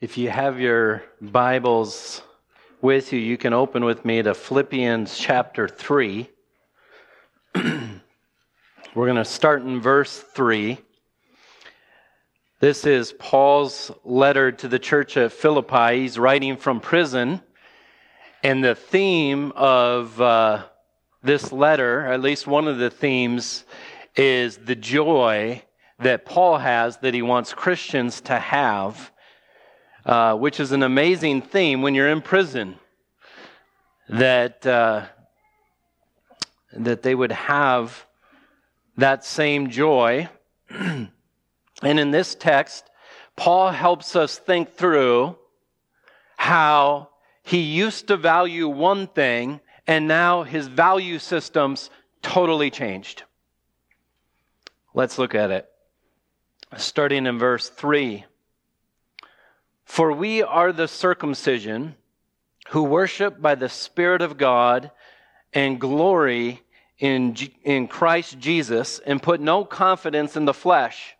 If 0.00 0.16
you 0.16 0.30
have 0.30 0.58
your 0.58 1.02
Bibles 1.20 2.22
with 2.80 3.12
you, 3.12 3.18
you 3.18 3.36
can 3.36 3.52
open 3.52 3.84
with 3.84 4.02
me 4.02 4.22
to 4.22 4.32
Philippians 4.32 5.18
chapter 5.18 5.68
3. 5.68 6.26
We're 7.54 7.90
going 8.94 9.16
to 9.16 9.26
start 9.26 9.60
in 9.60 9.78
verse 9.78 10.16
3. 10.18 10.78
This 12.60 12.86
is 12.86 13.12
Paul's 13.12 13.92
letter 14.02 14.50
to 14.50 14.68
the 14.68 14.78
church 14.78 15.18
at 15.18 15.32
Philippi. 15.32 16.00
He's 16.00 16.18
writing 16.18 16.56
from 16.56 16.80
prison. 16.80 17.42
And 18.42 18.64
the 18.64 18.76
theme 18.76 19.52
of 19.54 20.18
uh, 20.18 20.64
this 21.22 21.52
letter, 21.52 22.06
at 22.06 22.22
least 22.22 22.46
one 22.46 22.68
of 22.68 22.78
the 22.78 22.88
themes, 22.88 23.66
is 24.16 24.56
the 24.56 24.76
joy 24.76 25.62
that 25.98 26.24
Paul 26.24 26.56
has 26.56 26.96
that 27.00 27.12
he 27.12 27.20
wants 27.20 27.52
Christians 27.52 28.22
to 28.22 28.38
have 28.38 29.12
uh, 30.04 30.34
which 30.36 30.60
is 30.60 30.72
an 30.72 30.82
amazing 30.82 31.42
theme 31.42 31.82
when 31.82 31.94
you're 31.94 32.08
in 32.08 32.22
prison. 32.22 32.76
That 34.08 34.66
uh, 34.66 35.06
that 36.72 37.02
they 37.02 37.14
would 37.14 37.32
have 37.32 38.06
that 38.96 39.24
same 39.24 39.70
joy. 39.70 40.28
and 40.70 41.08
in 41.82 42.10
this 42.10 42.34
text, 42.34 42.88
Paul 43.36 43.70
helps 43.70 44.16
us 44.16 44.38
think 44.38 44.74
through 44.74 45.36
how 46.36 47.08
he 47.42 47.58
used 47.58 48.08
to 48.08 48.16
value 48.16 48.68
one 48.68 49.06
thing 49.06 49.60
and 49.86 50.06
now 50.06 50.42
his 50.42 50.68
value 50.68 51.18
systems 51.18 51.90
totally 52.22 52.70
changed. 52.70 53.24
Let's 54.94 55.18
look 55.18 55.34
at 55.34 55.50
it. 55.50 55.68
Starting 56.76 57.26
in 57.26 57.38
verse 57.38 57.68
3. 57.68 58.24
For 59.90 60.12
we 60.12 60.40
are 60.40 60.72
the 60.72 60.86
circumcision 60.86 61.96
who 62.68 62.84
worship 62.84 63.42
by 63.42 63.56
the 63.56 63.68
Spirit 63.68 64.22
of 64.22 64.38
God 64.38 64.92
and 65.52 65.80
glory 65.80 66.62
in, 67.00 67.36
in 67.64 67.88
Christ 67.88 68.38
Jesus 68.38 69.00
and 69.00 69.20
put 69.20 69.40
no 69.40 69.64
confidence 69.64 70.36
in 70.36 70.44
the 70.44 70.54
flesh, 70.54 71.16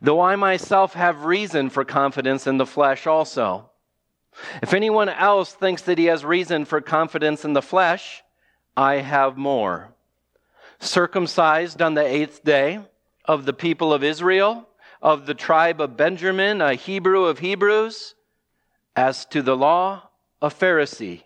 though 0.00 0.20
I 0.20 0.36
myself 0.36 0.94
have 0.94 1.24
reason 1.24 1.70
for 1.70 1.84
confidence 1.84 2.46
in 2.46 2.56
the 2.56 2.66
flesh 2.66 3.08
also. 3.08 3.68
If 4.62 4.74
anyone 4.74 5.08
else 5.08 5.52
thinks 5.52 5.82
that 5.82 5.98
he 5.98 6.04
has 6.04 6.24
reason 6.24 6.64
for 6.64 6.80
confidence 6.80 7.44
in 7.44 7.52
the 7.52 7.60
flesh, 7.60 8.22
I 8.76 8.98
have 8.98 9.36
more. 9.36 9.92
Circumcised 10.78 11.82
on 11.82 11.94
the 11.94 12.06
eighth 12.06 12.44
day 12.44 12.78
of 13.24 13.44
the 13.44 13.52
people 13.52 13.92
of 13.92 14.04
Israel 14.04 14.68
of 15.02 15.26
the 15.26 15.34
tribe 15.34 15.80
of 15.80 15.96
Benjamin, 15.96 16.60
a 16.60 16.74
Hebrew 16.74 17.24
of 17.24 17.40
Hebrews, 17.40 18.14
as 18.94 19.24
to 19.26 19.42
the 19.42 19.56
law, 19.56 20.08
a 20.40 20.48
Pharisee, 20.48 21.24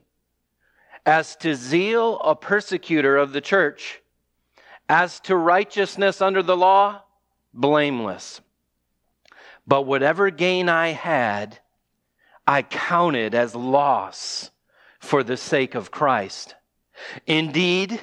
as 1.04 1.36
to 1.36 1.54
zeal, 1.54 2.18
a 2.20 2.34
persecutor 2.34 3.16
of 3.16 3.32
the 3.32 3.40
church, 3.40 4.00
as 4.88 5.20
to 5.20 5.36
righteousness 5.36 6.22
under 6.22 6.42
the 6.42 6.56
law, 6.56 7.02
blameless. 7.52 8.40
But 9.66 9.82
whatever 9.82 10.30
gain 10.30 10.68
I 10.68 10.88
had, 10.88 11.58
I 12.46 12.62
counted 12.62 13.34
as 13.34 13.54
loss 13.54 14.50
for 15.00 15.22
the 15.22 15.36
sake 15.36 15.74
of 15.74 15.90
Christ. 15.90 16.54
Indeed, 17.26 18.00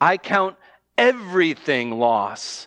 I 0.00 0.18
count 0.18 0.56
everything 0.98 1.98
loss 1.98 2.66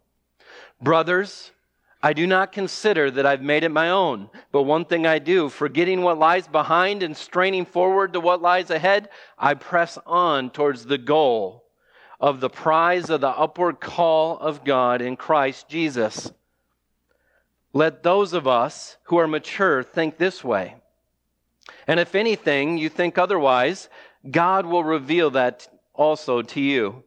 Brothers, 0.81 1.51
I 2.03 2.13
do 2.13 2.25
not 2.25 2.51
consider 2.51 3.11
that 3.11 3.25
I've 3.25 3.43
made 3.43 3.63
it 3.63 3.69
my 3.69 3.91
own, 3.91 4.29
but 4.51 4.63
one 4.63 4.85
thing 4.85 5.05
I 5.05 5.19
do, 5.19 5.49
forgetting 5.49 6.01
what 6.01 6.17
lies 6.17 6.47
behind 6.47 7.03
and 7.03 7.15
straining 7.15 7.65
forward 7.65 8.13
to 8.13 8.19
what 8.19 8.41
lies 8.41 8.71
ahead, 8.71 9.09
I 9.37 9.53
press 9.53 9.99
on 10.07 10.49
towards 10.49 10.85
the 10.85 10.97
goal 10.97 11.63
of 12.19 12.39
the 12.39 12.49
prize 12.49 13.09
of 13.09 13.21
the 13.21 13.29
upward 13.29 13.79
call 13.79 14.37
of 14.39 14.63
God 14.63 15.01
in 15.01 15.15
Christ 15.15 15.69
Jesus. 15.69 16.31
Let 17.73 18.03
those 18.03 18.33
of 18.33 18.47
us 18.47 18.97
who 19.03 19.17
are 19.17 19.27
mature 19.27 19.83
think 19.83 20.17
this 20.17 20.43
way. 20.43 20.75
And 21.87 21.99
if 21.99 22.15
anything 22.15 22.77
you 22.77 22.89
think 22.89 23.17
otherwise, 23.17 23.89
God 24.29 24.65
will 24.65 24.83
reveal 24.83 25.31
that 25.31 25.67
also 25.93 26.41
to 26.41 26.61
you. 26.61 27.03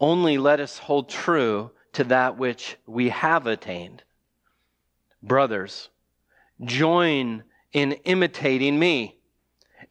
Only 0.00 0.38
let 0.38 0.60
us 0.60 0.78
hold 0.78 1.08
true 1.08 1.70
to 1.94 2.04
that 2.04 2.36
which 2.36 2.76
we 2.86 3.08
have 3.08 3.46
attained. 3.46 4.02
Brothers, 5.22 5.88
join 6.62 7.44
in 7.72 7.92
imitating 8.04 8.78
me 8.78 9.18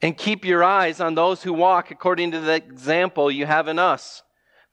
and 0.02 0.18
keep 0.18 0.46
your 0.46 0.64
eyes 0.64 1.00
on 1.00 1.16
those 1.16 1.44
who 1.44 1.54
walk 1.54 1.92
according 1.92 2.32
to 2.32 2.40
the 2.40 2.54
example 2.54 3.32
you 3.32 3.46
have 3.46 3.68
in 3.68 3.80
us. 3.80 4.24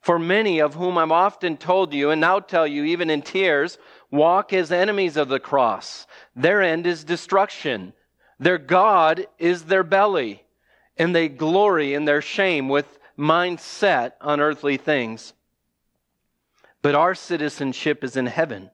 For 0.01 0.17
many 0.17 0.59
of 0.59 0.73
whom 0.73 0.97
I've 0.97 1.11
often 1.11 1.57
told 1.57 1.93
you, 1.93 2.09
and 2.09 2.19
now 2.19 2.39
tell 2.39 2.65
you 2.65 2.85
even 2.85 3.09
in 3.09 3.21
tears, 3.21 3.77
walk 4.09 4.51
as 4.51 4.71
enemies 4.71 5.15
of 5.15 5.29
the 5.29 5.39
cross. 5.39 6.07
Their 6.35 6.61
end 6.61 6.87
is 6.87 7.03
destruction. 7.03 7.93
Their 8.39 8.57
God 8.57 9.27
is 9.37 9.65
their 9.65 9.83
belly, 9.83 10.43
and 10.97 11.15
they 11.15 11.29
glory 11.29 11.93
in 11.93 12.05
their 12.05 12.21
shame 12.21 12.67
with 12.67 12.97
mind 13.15 13.59
set 13.59 14.17
on 14.21 14.41
earthly 14.41 14.77
things. 14.77 15.33
But 16.81 16.95
our 16.95 17.15
citizenship 17.15 18.03
is 18.03 18.17
in 18.17 18.25
heaven. 18.25 18.71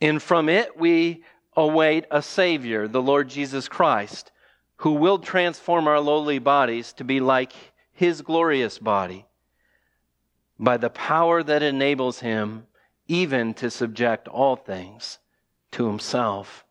And 0.00 0.22
from 0.22 0.48
it 0.48 0.78
we 0.78 1.24
await 1.56 2.06
a 2.10 2.22
Savior, 2.22 2.88
the 2.88 3.02
Lord 3.02 3.28
Jesus 3.28 3.68
Christ, 3.68 4.32
who 4.76 4.92
will 4.92 5.18
transform 5.18 5.86
our 5.86 6.00
lowly 6.00 6.38
bodies 6.38 6.92
to 6.94 7.04
be 7.04 7.20
like 7.20 7.52
his 7.92 8.22
glorious 8.22 8.78
body 8.78 9.26
by 10.58 10.76
the 10.76 10.90
power 10.90 11.42
that 11.42 11.62
enables 11.62 12.20
him 12.20 12.66
even 13.08 13.54
to 13.54 13.70
subject 13.70 14.28
all 14.28 14.56
things 14.56 15.18
to 15.72 15.86
himself. 15.86 16.64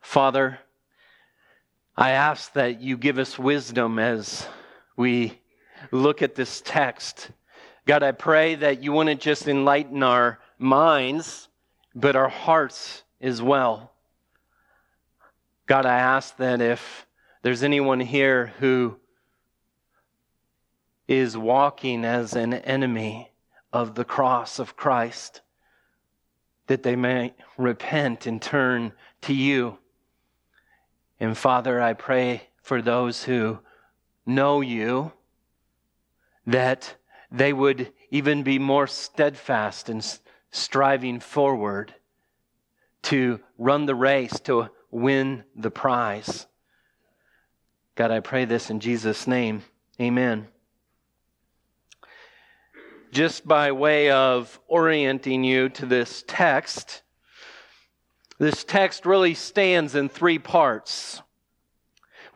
Father, 0.00 0.58
I 1.96 2.10
ask 2.10 2.52
that 2.52 2.80
you 2.80 2.96
give 2.96 3.18
us 3.18 3.38
wisdom 3.38 3.98
as 3.98 4.46
we 4.96 5.40
look 5.90 6.20
at 6.20 6.34
this 6.34 6.62
text 6.64 7.30
God, 7.86 8.02
I 8.02 8.10
pray 8.10 8.56
that 8.56 8.82
you 8.82 8.92
wouldn't 8.92 9.20
just 9.20 9.46
enlighten 9.46 10.02
our 10.02 10.40
minds, 10.58 11.48
but 11.94 12.16
our 12.16 12.28
hearts 12.28 13.04
as 13.20 13.40
well. 13.40 13.92
God, 15.66 15.86
I 15.86 15.98
ask 15.98 16.36
that 16.38 16.60
if 16.60 17.06
there's 17.42 17.62
anyone 17.62 18.00
here 18.00 18.52
who 18.58 18.96
is 21.06 21.36
walking 21.36 22.04
as 22.04 22.34
an 22.34 22.54
enemy 22.54 23.30
of 23.72 23.94
the 23.94 24.04
cross 24.04 24.58
of 24.58 24.76
Christ, 24.76 25.42
that 26.66 26.82
they 26.82 26.96
may 26.96 27.34
repent 27.56 28.26
and 28.26 28.42
turn 28.42 28.92
to 29.22 29.32
you. 29.32 29.78
And 31.20 31.38
Father, 31.38 31.80
I 31.80 31.92
pray 31.92 32.48
for 32.62 32.82
those 32.82 33.22
who 33.22 33.60
know 34.26 34.60
you 34.60 35.12
that 36.46 36.96
they 37.30 37.52
would 37.52 37.92
even 38.10 38.42
be 38.42 38.58
more 38.58 38.86
steadfast 38.86 39.88
in 39.88 40.02
striving 40.50 41.20
forward 41.20 41.94
to 43.02 43.40
run 43.58 43.86
the 43.86 43.94
race, 43.94 44.40
to 44.40 44.68
win 44.90 45.44
the 45.54 45.70
prize. 45.70 46.46
God, 47.94 48.10
I 48.10 48.20
pray 48.20 48.44
this 48.44 48.70
in 48.70 48.80
Jesus' 48.80 49.26
name. 49.26 49.62
Amen. 50.00 50.48
Just 53.12 53.46
by 53.46 53.72
way 53.72 54.10
of 54.10 54.60
orienting 54.68 55.44
you 55.44 55.68
to 55.70 55.86
this 55.86 56.24
text, 56.26 57.02
this 58.38 58.64
text 58.64 59.06
really 59.06 59.34
stands 59.34 59.94
in 59.94 60.08
three 60.08 60.38
parts. 60.38 61.22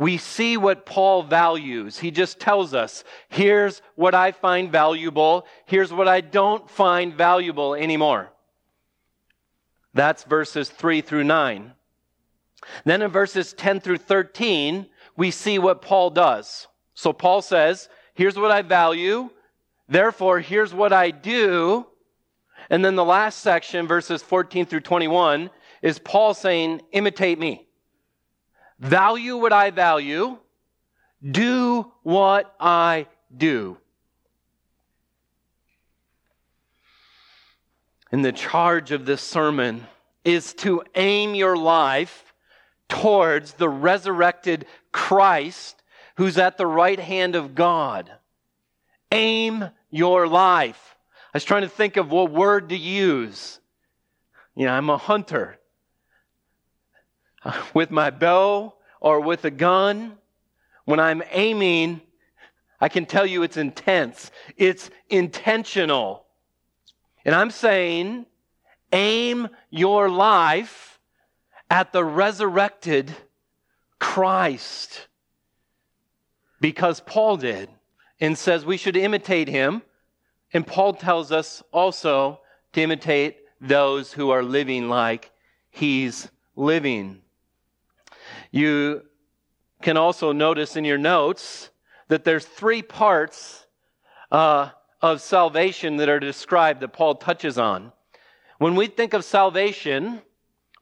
We 0.00 0.16
see 0.16 0.56
what 0.56 0.86
Paul 0.86 1.22
values. 1.22 1.98
He 1.98 2.10
just 2.10 2.40
tells 2.40 2.72
us, 2.72 3.04
here's 3.28 3.82
what 3.96 4.14
I 4.14 4.32
find 4.32 4.72
valuable, 4.72 5.46
here's 5.66 5.92
what 5.92 6.08
I 6.08 6.22
don't 6.22 6.68
find 6.70 7.14
valuable 7.14 7.74
anymore. 7.74 8.32
That's 9.92 10.24
verses 10.24 10.70
3 10.70 11.02
through 11.02 11.24
9. 11.24 11.72
Then 12.86 13.02
in 13.02 13.10
verses 13.10 13.52
10 13.52 13.80
through 13.80 13.98
13, 13.98 14.86
we 15.18 15.30
see 15.30 15.58
what 15.58 15.82
Paul 15.82 16.08
does. 16.08 16.66
So 16.94 17.12
Paul 17.12 17.42
says, 17.42 17.90
here's 18.14 18.38
what 18.38 18.50
I 18.50 18.62
value, 18.62 19.28
therefore 19.86 20.40
here's 20.40 20.72
what 20.72 20.94
I 20.94 21.10
do. 21.10 21.86
And 22.70 22.82
then 22.82 22.96
the 22.96 23.04
last 23.04 23.40
section, 23.40 23.86
verses 23.86 24.22
14 24.22 24.64
through 24.64 24.80
21, 24.80 25.50
is 25.82 25.98
Paul 25.98 26.32
saying, 26.32 26.80
imitate 26.92 27.38
me. 27.38 27.66
Value 28.80 29.36
what 29.36 29.52
I 29.52 29.70
value, 29.70 30.38
do 31.22 31.92
what 32.02 32.54
I 32.58 33.06
do. 33.36 33.76
And 38.10 38.24
the 38.24 38.32
charge 38.32 38.90
of 38.90 39.04
this 39.04 39.22
sermon 39.22 39.86
is 40.24 40.54
to 40.54 40.82
aim 40.94 41.34
your 41.34 41.56
life 41.56 42.34
towards 42.88 43.52
the 43.52 43.68
resurrected 43.68 44.66
Christ 44.92 45.80
who's 46.16 46.38
at 46.38 46.56
the 46.56 46.66
right 46.66 46.98
hand 46.98 47.36
of 47.36 47.54
God. 47.54 48.10
Aim 49.12 49.70
your 49.90 50.26
life. 50.26 50.96
I 51.32 51.36
was 51.36 51.44
trying 51.44 51.62
to 51.62 51.68
think 51.68 51.96
of 51.96 52.10
what 52.10 52.32
word 52.32 52.70
to 52.70 52.76
use. 52.76 53.60
You 54.56 54.66
know, 54.66 54.72
I'm 54.72 54.90
a 54.90 54.96
hunter. 54.96 55.59
With 57.74 57.90
my 57.90 58.10
bow 58.10 58.74
or 59.00 59.20
with 59.20 59.44
a 59.44 59.50
gun, 59.50 60.18
when 60.84 61.00
I'm 61.00 61.22
aiming, 61.30 62.02
I 62.80 62.88
can 62.88 63.06
tell 63.06 63.24
you 63.24 63.42
it's 63.42 63.56
intense. 63.56 64.30
It's 64.56 64.90
intentional. 65.08 66.26
And 67.24 67.34
I'm 67.34 67.50
saying, 67.50 68.26
aim 68.92 69.48
your 69.70 70.08
life 70.08 70.98
at 71.70 71.92
the 71.92 72.04
resurrected 72.04 73.14
Christ. 73.98 75.08
Because 76.60 77.00
Paul 77.00 77.36
did 77.36 77.70
and 78.20 78.36
says 78.36 78.66
we 78.66 78.76
should 78.76 78.96
imitate 78.96 79.48
him. 79.48 79.82
And 80.52 80.66
Paul 80.66 80.94
tells 80.94 81.32
us 81.32 81.62
also 81.72 82.40
to 82.72 82.80
imitate 82.80 83.38
those 83.60 84.12
who 84.12 84.30
are 84.30 84.42
living 84.42 84.88
like 84.88 85.30
he's 85.70 86.28
living. 86.56 87.22
You 88.50 89.02
can 89.80 89.96
also 89.96 90.32
notice 90.32 90.76
in 90.76 90.84
your 90.84 90.98
notes 90.98 91.70
that 92.08 92.24
there's 92.24 92.44
three 92.44 92.82
parts 92.82 93.66
uh, 94.30 94.70
of 95.00 95.20
salvation 95.20 95.96
that 95.98 96.08
are 96.08 96.20
described 96.20 96.80
that 96.80 96.92
Paul 96.92 97.14
touches 97.14 97.58
on. 97.58 97.92
When 98.58 98.74
we 98.74 98.88
think 98.88 99.14
of 99.14 99.24
salvation, 99.24 100.20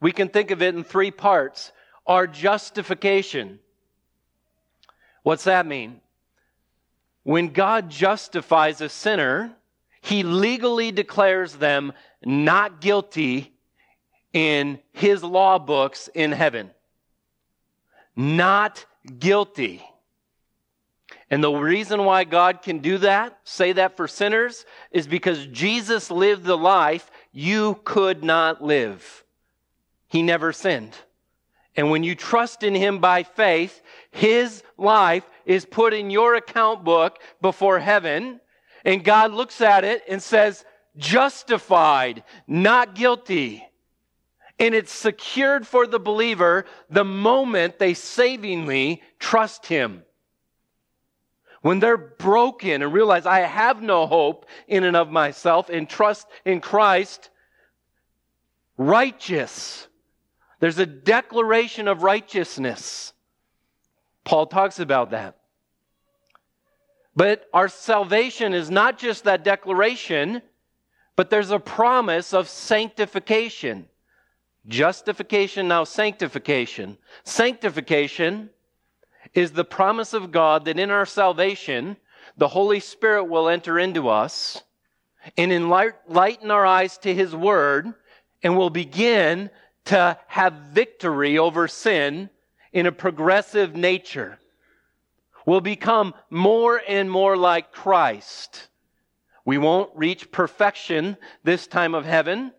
we 0.00 0.12
can 0.12 0.28
think 0.28 0.50
of 0.50 0.62
it 0.62 0.74
in 0.74 0.82
three 0.82 1.10
parts. 1.10 1.72
Our 2.06 2.26
justification. 2.26 3.60
What's 5.22 5.44
that 5.44 5.66
mean? 5.66 6.00
When 7.22 7.48
God 7.48 7.90
justifies 7.90 8.80
a 8.80 8.88
sinner, 8.88 9.54
he 10.00 10.22
legally 10.22 10.90
declares 10.90 11.54
them 11.54 11.92
not 12.24 12.80
guilty 12.80 13.52
in 14.32 14.78
his 14.92 15.22
law 15.22 15.58
books 15.58 16.08
in 16.14 16.32
heaven 16.32 16.70
not 18.18 18.84
guilty. 19.20 19.80
And 21.30 21.42
the 21.42 21.52
reason 21.52 22.04
why 22.04 22.24
God 22.24 22.62
can 22.62 22.80
do 22.80 22.98
that, 22.98 23.38
say 23.44 23.72
that 23.72 23.96
for 23.96 24.08
sinners, 24.08 24.66
is 24.90 25.06
because 25.06 25.46
Jesus 25.46 26.10
lived 26.10 26.44
the 26.44 26.58
life 26.58 27.10
you 27.32 27.80
could 27.84 28.24
not 28.24 28.62
live. 28.62 29.24
He 30.08 30.22
never 30.22 30.52
sinned. 30.52 30.96
And 31.76 31.92
when 31.92 32.02
you 32.02 32.16
trust 32.16 32.64
in 32.64 32.74
Him 32.74 32.98
by 32.98 33.22
faith, 33.22 33.80
His 34.10 34.64
life 34.76 35.28
is 35.46 35.64
put 35.64 35.94
in 35.94 36.10
your 36.10 36.34
account 36.34 36.82
book 36.82 37.20
before 37.40 37.78
heaven, 37.78 38.40
and 38.84 39.04
God 39.04 39.32
looks 39.32 39.60
at 39.60 39.84
it 39.84 40.02
and 40.08 40.20
says, 40.20 40.64
justified, 40.96 42.24
not 42.48 42.96
guilty 42.96 43.67
and 44.58 44.74
it's 44.74 44.92
secured 44.92 45.66
for 45.66 45.86
the 45.86 46.00
believer 46.00 46.64
the 46.90 47.04
moment 47.04 47.78
they 47.78 47.94
savingly 47.94 49.02
trust 49.18 49.66
Him. 49.66 50.02
When 51.62 51.80
they're 51.80 51.96
broken 51.96 52.82
and 52.82 52.92
realize 52.92 53.26
I 53.26 53.40
have 53.40 53.82
no 53.82 54.06
hope 54.06 54.46
in 54.66 54.84
and 54.84 54.96
of 54.96 55.10
myself 55.10 55.68
and 55.68 55.88
trust 55.88 56.26
in 56.44 56.60
Christ, 56.60 57.30
righteous. 58.76 59.88
There's 60.60 60.78
a 60.78 60.86
declaration 60.86 61.88
of 61.88 62.02
righteousness. 62.02 63.12
Paul 64.24 64.46
talks 64.46 64.78
about 64.78 65.10
that. 65.10 65.36
But 67.14 67.48
our 67.52 67.68
salvation 67.68 68.54
is 68.54 68.70
not 68.70 68.98
just 68.98 69.24
that 69.24 69.42
declaration, 69.42 70.42
but 71.16 71.30
there's 71.30 71.50
a 71.50 71.58
promise 71.58 72.32
of 72.32 72.48
sanctification. 72.48 73.88
Justification, 74.66 75.68
now 75.68 75.84
sanctification. 75.84 76.98
Sanctification 77.24 78.50
is 79.34 79.52
the 79.52 79.64
promise 79.64 80.12
of 80.12 80.32
God 80.32 80.64
that 80.64 80.78
in 80.78 80.90
our 80.90 81.06
salvation, 81.06 81.96
the 82.36 82.48
Holy 82.48 82.80
Spirit 82.80 83.24
will 83.24 83.48
enter 83.48 83.78
into 83.78 84.08
us 84.08 84.62
and 85.36 85.52
enlighten 85.52 86.50
our 86.50 86.64
eyes 86.64 86.98
to 86.98 87.14
His 87.14 87.34
Word, 87.34 87.92
and 88.42 88.56
will 88.56 88.70
begin 88.70 89.50
to 89.86 90.16
have 90.28 90.52
victory 90.72 91.38
over 91.38 91.66
sin 91.66 92.30
in 92.72 92.86
a 92.86 92.92
progressive 92.92 93.74
nature. 93.74 94.38
We'll 95.44 95.60
become 95.60 96.14
more 96.30 96.80
and 96.86 97.10
more 97.10 97.36
like 97.36 97.72
Christ. 97.72 98.68
We 99.44 99.58
won't 99.58 99.90
reach 99.94 100.30
perfection 100.30 101.16
this 101.42 101.66
time 101.66 101.94
of 101.94 102.04
heaven, 102.04 102.52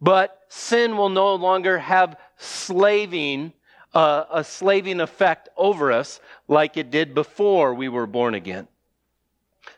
but 0.00 0.39
sin 0.50 0.96
will 0.96 1.08
no 1.08 1.36
longer 1.36 1.78
have 1.78 2.16
slaving, 2.36 3.52
uh, 3.94 4.24
a 4.32 4.42
slaving 4.42 5.00
effect 5.00 5.48
over 5.56 5.92
us 5.92 6.20
like 6.48 6.76
it 6.76 6.90
did 6.90 7.14
before 7.14 7.72
we 7.72 7.88
were 7.88 8.06
born 8.06 8.34
again. 8.34 8.66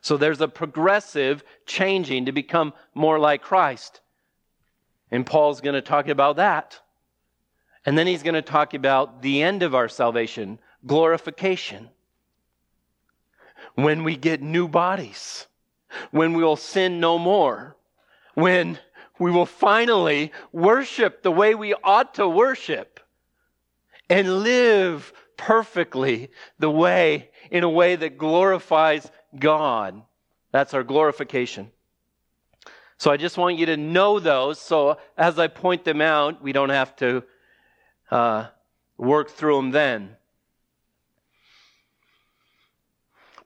So 0.01 0.17
there's 0.17 0.41
a 0.41 0.49
progressive 0.49 1.45
changing 1.67 2.25
to 2.25 2.33
become 2.33 2.73
more 2.95 3.19
like 3.19 3.43
Christ. 3.43 4.01
And 5.11 5.27
Paul's 5.27 5.61
going 5.61 5.75
to 5.75 5.83
talk 5.83 6.09
about 6.09 6.37
that. 6.37 6.81
And 7.85 7.99
then 7.99 8.07
he's 8.07 8.23
going 8.23 8.35
to 8.35 8.43
talk 8.43 8.73
about 8.73 9.21
the 9.21 9.43
end 9.43 9.63
of 9.63 9.75
our 9.75 9.91
salvation, 9.91 10.59
glorification. 10.87 11.91
When 13.75 14.05
we 14.05 14.17
get 14.17 14.41
new 14.41 14.69
bodies, 14.69 15.47
when 16.13 16.33
we 16.33 16.43
will 16.43 16.57
sin 16.57 16.99
no 16.99 17.19
more, 17.19 17.77
when 18.35 18.79
we 19.23 19.31
will 19.31 19.47
finally 19.47 20.33
worship 20.51 21.23
the 21.23 21.31
way 21.31 21.55
we 21.55 21.75
ought 21.75 22.15
to 22.15 22.29
worship 22.29 22.99
and 24.11 24.43
live 24.43 25.13
perfectly 25.37 26.31
the 26.59 26.69
way, 26.71 27.31
in 27.51 27.63
a 27.63 27.71
way 27.71 27.95
that 27.95 28.19
glorifies 28.19 29.09
God. 29.39 30.03
That's 30.51 30.75
our 30.75 30.83
glorification. 30.83 31.71
So 32.99 33.13
I 33.13 33.17
just 33.17 33.39
want 33.39 33.59
you 33.59 33.67
to 33.67 33.77
know 33.77 34.19
those. 34.19 34.61
So 34.61 34.99
as 35.17 35.39
I 35.39 35.47
point 35.47 35.85
them 35.85 36.01
out, 36.01 36.43
we 36.43 36.53
don't 36.53 36.71
have 36.71 36.97
to 36.97 37.23
uh, 38.11 38.47
work 38.99 39.31
through 39.31 39.57
them 39.57 39.71
then. 39.71 40.17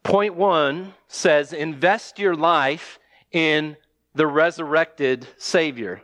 Point 0.02 0.36
one 0.36 0.94
says 1.06 1.52
invest 1.52 2.18
your 2.18 2.34
life 2.34 2.98
in 3.30 3.76
the 4.16 4.26
resurrected 4.26 5.28
Savior. 5.36 6.02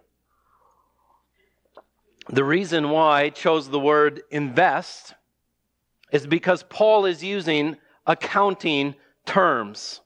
The 2.28 2.44
reason 2.44 2.90
why 2.90 3.22
I 3.22 3.30
chose 3.30 3.68
the 3.68 3.80
word 3.80 4.22
invest 4.30 5.14
is 6.12 6.26
because 6.26 6.62
Paul 6.62 7.06
is 7.06 7.24
using 7.24 7.78
accounting 8.06 8.94
terms. 9.24 10.00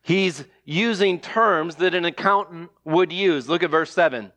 He's 0.00 0.44
using 0.64 1.20
terms 1.20 1.76
that 1.76 1.94
an 1.94 2.06
accountant 2.06 2.70
would 2.84 3.12
use. 3.12 3.48
Look 3.48 3.62
at 3.62 3.70
verse 3.70 3.92
7. 3.92 4.32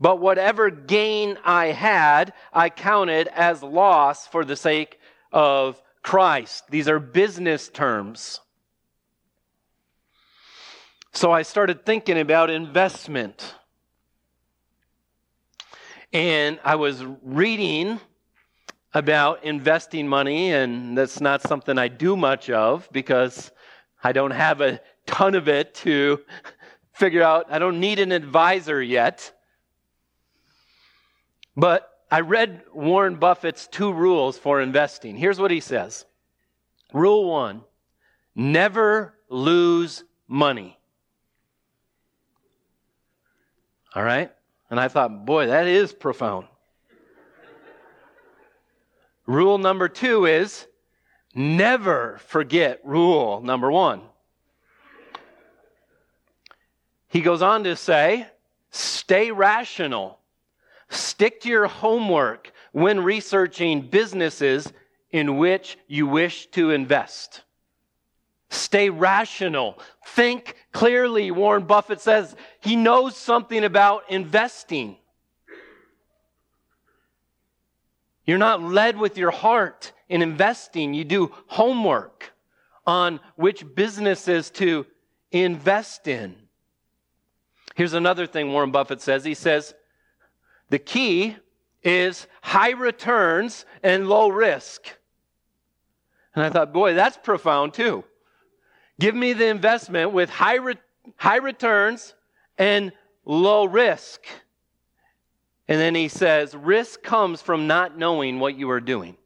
But 0.00 0.18
whatever 0.18 0.68
gain 0.70 1.38
I 1.44 1.66
had, 1.66 2.32
I 2.52 2.70
counted 2.70 3.28
as 3.28 3.62
loss 3.62 4.26
for 4.26 4.44
the 4.44 4.56
sake 4.56 4.98
of 5.30 5.80
Christ. 6.02 6.64
These 6.70 6.88
are 6.88 6.98
business 6.98 7.68
terms. 7.68 8.40
So 11.12 11.32
I 11.32 11.42
started 11.42 11.84
thinking 11.84 12.18
about 12.18 12.50
investment. 12.50 13.54
And 16.12 16.58
I 16.64 16.76
was 16.76 17.04
reading 17.22 18.00
about 18.94 19.44
investing 19.44 20.08
money, 20.08 20.52
and 20.52 20.96
that's 20.96 21.20
not 21.20 21.42
something 21.42 21.78
I 21.78 21.88
do 21.88 22.16
much 22.16 22.50
of 22.50 22.88
because 22.92 23.50
I 24.02 24.12
don't 24.12 24.30
have 24.32 24.60
a 24.60 24.80
ton 25.06 25.34
of 25.34 25.48
it 25.48 25.74
to 25.76 26.20
figure 26.92 27.22
out. 27.22 27.46
I 27.50 27.58
don't 27.58 27.80
need 27.80 27.98
an 27.98 28.12
advisor 28.12 28.82
yet. 28.82 29.32
But 31.56 31.88
I 32.10 32.20
read 32.20 32.62
Warren 32.72 33.16
Buffett's 33.16 33.66
two 33.66 33.92
rules 33.92 34.38
for 34.38 34.60
investing. 34.60 35.16
Here's 35.16 35.38
what 35.38 35.50
he 35.50 35.60
says 35.60 36.06
Rule 36.92 37.28
one 37.28 37.62
never 38.34 39.14
lose 39.28 40.04
money. 40.26 40.79
All 43.94 44.02
right? 44.02 44.30
And 44.70 44.78
I 44.78 44.88
thought, 44.88 45.26
boy, 45.26 45.46
that 45.46 45.66
is 45.66 45.92
profound. 45.92 46.46
Rule 49.26 49.58
number 49.58 49.88
two 49.88 50.26
is 50.26 50.66
never 51.34 52.18
forget 52.26 52.80
rule 52.84 53.40
number 53.40 53.70
one. 53.70 54.02
He 57.08 57.20
goes 57.20 57.42
on 57.42 57.64
to 57.64 57.74
say, 57.74 58.26
stay 58.70 59.32
rational. 59.32 60.18
Stick 60.88 61.40
to 61.42 61.48
your 61.48 61.66
homework 61.66 62.52
when 62.72 63.00
researching 63.00 63.82
businesses 63.82 64.72
in 65.10 65.36
which 65.36 65.76
you 65.88 66.06
wish 66.06 66.46
to 66.48 66.70
invest. 66.70 67.42
Stay 68.50 68.90
rational. 68.90 69.78
Think 70.04 70.56
clearly. 70.72 71.30
Warren 71.30 71.64
Buffett 71.64 72.00
says 72.00 72.34
he 72.60 72.76
knows 72.76 73.16
something 73.16 73.64
about 73.64 74.10
investing. 74.10 74.96
You're 78.26 78.38
not 78.38 78.62
led 78.62 78.98
with 78.98 79.16
your 79.16 79.30
heart 79.30 79.92
in 80.08 80.20
investing. 80.20 80.94
You 80.94 81.04
do 81.04 81.32
homework 81.46 82.32
on 82.86 83.20
which 83.36 83.64
businesses 83.74 84.50
to 84.50 84.84
invest 85.30 86.08
in. 86.08 86.34
Here's 87.76 87.94
another 87.94 88.26
thing 88.26 88.52
Warren 88.52 88.72
Buffett 88.72 89.00
says. 89.00 89.24
He 89.24 89.34
says, 89.34 89.74
the 90.70 90.78
key 90.78 91.36
is 91.82 92.26
high 92.42 92.70
returns 92.70 93.64
and 93.82 94.08
low 94.08 94.28
risk. 94.28 94.82
And 96.34 96.44
I 96.44 96.50
thought, 96.50 96.72
boy, 96.72 96.94
that's 96.94 97.16
profound 97.16 97.74
too. 97.74 98.04
Give 99.00 99.14
me 99.14 99.32
the 99.32 99.46
investment 99.46 100.12
with 100.12 100.28
high, 100.28 100.56
re- 100.56 100.76
high 101.16 101.38
returns 101.38 102.14
and 102.58 102.92
low 103.24 103.64
risk. 103.64 104.20
And 105.66 105.80
then 105.80 105.94
he 105.94 106.08
says, 106.08 106.54
risk 106.54 107.02
comes 107.02 107.40
from 107.40 107.66
not 107.66 107.96
knowing 107.96 108.40
what 108.40 108.58
you 108.58 108.68
are 108.70 108.80
doing. 108.80 109.16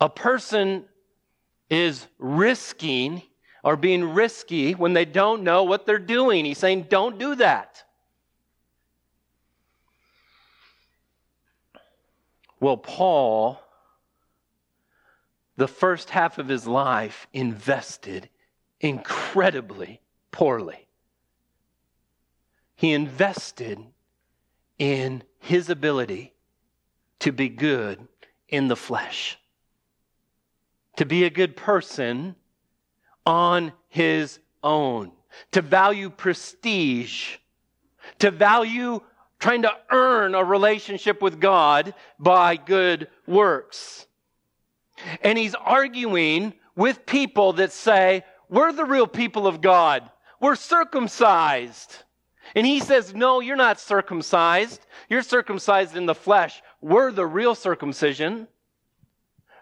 A 0.00 0.08
person 0.08 0.86
is 1.68 2.06
risking 2.18 3.20
or 3.62 3.76
being 3.76 4.14
risky 4.14 4.72
when 4.72 4.94
they 4.94 5.04
don't 5.04 5.42
know 5.42 5.64
what 5.64 5.84
they're 5.84 5.98
doing. 5.98 6.46
He's 6.46 6.56
saying, 6.56 6.86
don't 6.88 7.18
do 7.18 7.34
that. 7.34 7.84
Well, 12.60 12.78
Paul, 12.78 13.60
the 15.56 15.68
first 15.68 16.10
half 16.10 16.38
of 16.38 16.48
his 16.48 16.66
life, 16.66 17.26
invested 17.32 18.28
incredibly 18.80 20.00
poorly. 20.30 20.86
He 22.74 22.92
invested 22.92 23.78
in 24.78 25.22
his 25.38 25.70
ability 25.70 26.34
to 27.20 27.32
be 27.32 27.48
good 27.48 28.06
in 28.48 28.68
the 28.68 28.76
flesh, 28.76 29.38
to 30.96 31.06
be 31.06 31.24
a 31.24 31.30
good 31.30 31.56
person 31.56 32.34
on 33.24 33.72
his 33.88 34.38
own, 34.62 35.12
to 35.52 35.62
value 35.62 36.10
prestige, 36.10 37.36
to 38.18 38.30
value 38.30 39.00
trying 39.38 39.62
to 39.62 39.72
earn 39.90 40.34
a 40.34 40.42
relationship 40.42 41.20
with 41.22 41.40
God 41.40 41.94
by 42.18 42.56
good 42.56 43.08
works. 43.26 44.06
And 45.22 45.36
he's 45.38 45.54
arguing 45.54 46.54
with 46.76 47.06
people 47.06 47.54
that 47.54 47.72
say, 47.72 48.24
We're 48.48 48.72
the 48.72 48.84
real 48.84 49.06
people 49.06 49.46
of 49.46 49.60
God, 49.60 50.08
we're 50.40 50.56
circumcised. 50.56 51.96
And 52.54 52.66
he 52.66 52.80
says, 52.80 53.14
No, 53.14 53.40
you're 53.40 53.56
not 53.56 53.80
circumcised. 53.80 54.86
You're 55.08 55.22
circumcised 55.22 55.96
in 55.96 56.06
the 56.06 56.14
flesh. 56.14 56.62
We're 56.80 57.10
the 57.10 57.26
real 57.26 57.54
circumcision. 57.54 58.48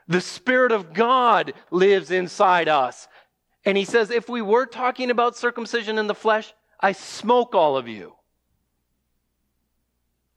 The 0.09 0.21
Spirit 0.21 0.73
of 0.73 0.93
God 0.93 1.55
lives 1.71 2.11
inside 2.11 2.69
us. 2.69 3.09
And 3.65 3.79
he 3.79 3.85
says, 3.85 4.11
if 4.11 4.29
we 4.29 4.43
were 4.43 4.67
talking 4.67 5.11
about 5.11 5.37
circumcision 5.37 5.99
in 5.99 6.07
the 6.07 6.15
flesh, 6.15 6.53
I 6.81 6.93
smoke 6.93 7.55
all 7.55 7.77
of 7.77 7.87
you. 7.87 8.15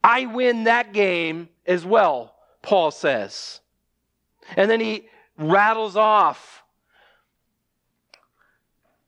I 0.02 0.26
win 0.26 0.64
that 0.64 0.92
game 0.92 1.48
as 1.66 1.84
well, 1.84 2.36
Paul 2.62 2.92
says. 2.92 3.60
And 4.56 4.70
then 4.70 4.80
he 4.80 5.08
rattles 5.38 5.96
off 5.96 6.62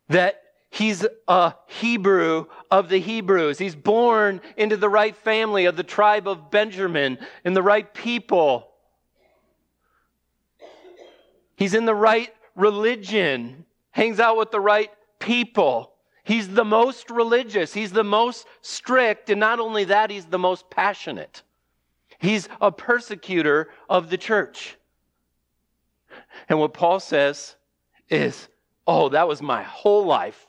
that 0.09 0.43
he's 0.71 1.07
a 1.27 1.55
Hebrew 1.67 2.47
of 2.71 2.89
the 2.89 2.99
Hebrews. 2.99 3.59
He's 3.59 3.77
born 3.77 4.41
into 4.57 4.77
the 4.77 4.89
right 4.89 5.15
family 5.15 5.67
of 5.67 5.77
the 5.77 5.83
tribe 5.83 6.27
of 6.27 6.51
Benjamin 6.51 7.19
and 7.45 7.55
the 7.55 7.63
right 7.63 7.93
people. 7.93 8.69
He's 11.57 11.75
in 11.75 11.85
the 11.85 11.95
right 11.95 12.33
religion 12.55 13.65
hangs 13.91 14.21
out 14.21 14.37
with 14.37 14.53
the 14.53 14.61
right 14.61 14.91
people. 15.19 15.93
He's 16.23 16.49
the 16.49 16.65
most 16.65 17.11
religious. 17.11 17.75
He's 17.75 17.91
the 17.91 18.05
most 18.05 18.47
strict. 18.63 19.29
And 19.29 19.41
not 19.41 19.59
only 19.61 19.85
that, 19.85 20.11
he's 20.11 20.27
the 20.27 20.39
most 20.39 20.71
passionate. 20.71 21.43
He's 22.19 22.49
a 22.61 22.71
persecutor 22.71 23.71
of 23.89 24.09
the 24.09 24.17
church. 24.17 24.78
And 26.49 26.59
what 26.59 26.75
Paul 26.75 27.01
says 27.01 27.57
is, 28.09 28.49
oh, 28.87 29.11
that 29.11 29.29
was 29.29 29.43
my 29.43 29.63
whole 29.63 30.05
life. 30.05 30.47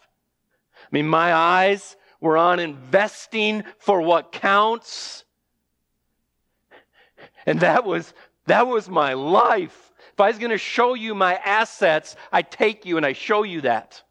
I 0.76 0.88
mean, 0.92 1.08
my 1.08 1.34
eyes 1.34 1.96
were 2.22 2.38
on 2.38 2.60
investing 2.60 3.64
for 3.78 4.02
what 4.02 4.32
counts. 4.32 5.24
And 7.46 7.60
that 7.62 7.86
was, 7.86 8.14
that 8.48 8.68
was 8.68 8.90
my 8.90 9.14
life. 9.14 9.92
If 10.14 10.20
I 10.20 10.28
was 10.28 10.38
going 10.38 10.52
to 10.52 10.58
show 10.58 10.94
you 10.94 11.16
my 11.16 11.36
assets, 11.36 12.16
I 12.32 12.42
take 12.42 12.86
you 12.86 12.98
and 12.98 13.06
I 13.06 13.14
show 13.14 13.44
you 13.44 13.62
that. 13.62 14.02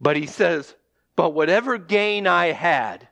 But 0.00 0.16
he 0.16 0.26
says, 0.26 0.74
but 1.16 1.30
whatever 1.30 1.78
gain 1.78 2.26
I 2.26 2.52
had, 2.52 3.08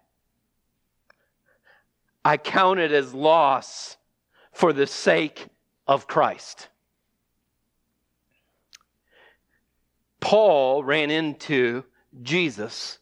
I 2.25 2.37
counted 2.37 2.93
as 2.93 3.13
loss 3.13 3.97
for 4.57 4.73
the 4.73 4.87
sake 4.87 5.49
of 5.87 6.07
Christ. 6.07 6.69
Paul 10.19 10.83
ran 10.83 11.11
into 11.11 11.85
Jesus, 12.23 12.99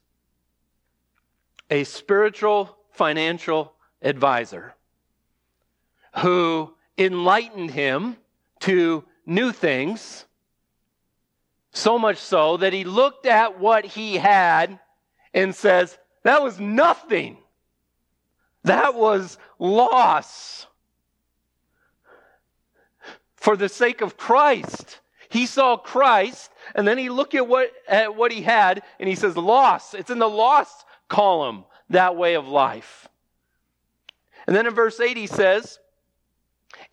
a 1.70 1.84
spiritual 1.84 2.76
financial 2.90 3.72
advisor 4.02 4.74
who 6.16 6.74
enlightened 6.98 7.70
him 7.70 8.16
to 8.62 9.04
new 9.24 9.52
things, 9.52 10.24
so 11.70 12.00
much 12.00 12.18
so 12.18 12.56
that 12.56 12.72
he 12.72 12.82
looked 12.82 13.26
at 13.26 13.60
what 13.60 13.84
he 13.84 14.16
had 14.16 14.80
and 15.32 15.54
says, 15.54 15.96
That 16.24 16.42
was 16.42 16.58
nothing. 16.58 17.36
That 18.64 18.96
was 18.96 19.38
loss. 19.60 20.66
For 23.44 23.58
the 23.58 23.68
sake 23.68 24.00
of 24.00 24.16
Christ. 24.16 25.00
He 25.28 25.44
saw 25.44 25.76
Christ, 25.76 26.50
and 26.74 26.88
then 26.88 26.96
he 26.96 27.10
looked 27.10 27.34
at 27.34 27.46
what, 27.46 27.70
at 27.86 28.16
what 28.16 28.32
he 28.32 28.40
had, 28.40 28.82
and 28.98 29.06
he 29.06 29.14
says, 29.14 29.36
Loss. 29.36 29.92
It's 29.92 30.08
in 30.08 30.18
the 30.18 30.26
loss 30.26 30.86
column, 31.08 31.66
that 31.90 32.16
way 32.16 32.36
of 32.36 32.48
life. 32.48 33.06
And 34.46 34.56
then 34.56 34.66
in 34.66 34.72
verse 34.72 34.98
8, 34.98 35.18
he 35.18 35.26
says, 35.26 35.78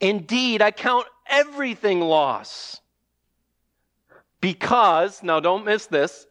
Indeed, 0.02 0.62
I 0.62 0.72
count 0.72 1.06
everything 1.26 2.02
loss 2.02 2.82
because, 4.42 5.24
now 5.24 5.40
don't 5.40 5.64
miss 5.64 5.86
this, 5.86 6.28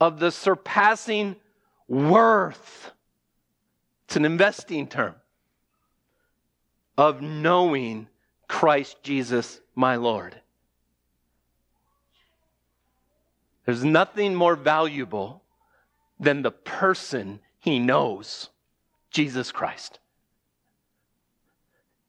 of 0.00 0.20
the 0.20 0.30
surpassing 0.30 1.34
worth 1.88 2.92
It's 4.04 4.14
an 4.14 4.24
investing 4.24 4.86
term 4.86 5.16
of 6.96 7.20
knowing 7.20 8.06
Christ 8.48 9.02
Jesus, 9.02 9.60
my 9.74 9.96
Lord. 9.96 10.40
There's 13.64 13.84
nothing 13.84 14.34
more 14.34 14.54
valuable 14.54 15.42
than 16.20 16.42
the 16.42 16.52
person 16.52 17.40
he 17.58 17.78
knows, 17.78 18.50
Jesus 19.10 19.50
Christ. 19.50 19.98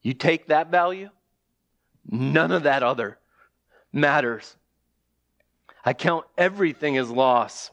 You 0.03 0.13
take 0.13 0.47
that 0.47 0.69
value, 0.69 1.09
none 2.09 2.51
of 2.51 2.63
that 2.63 2.83
other 2.83 3.17
matters. 3.91 4.55
I 5.83 5.93
count 5.93 6.25
everything 6.37 6.97
as 6.97 7.09
loss 7.09 7.71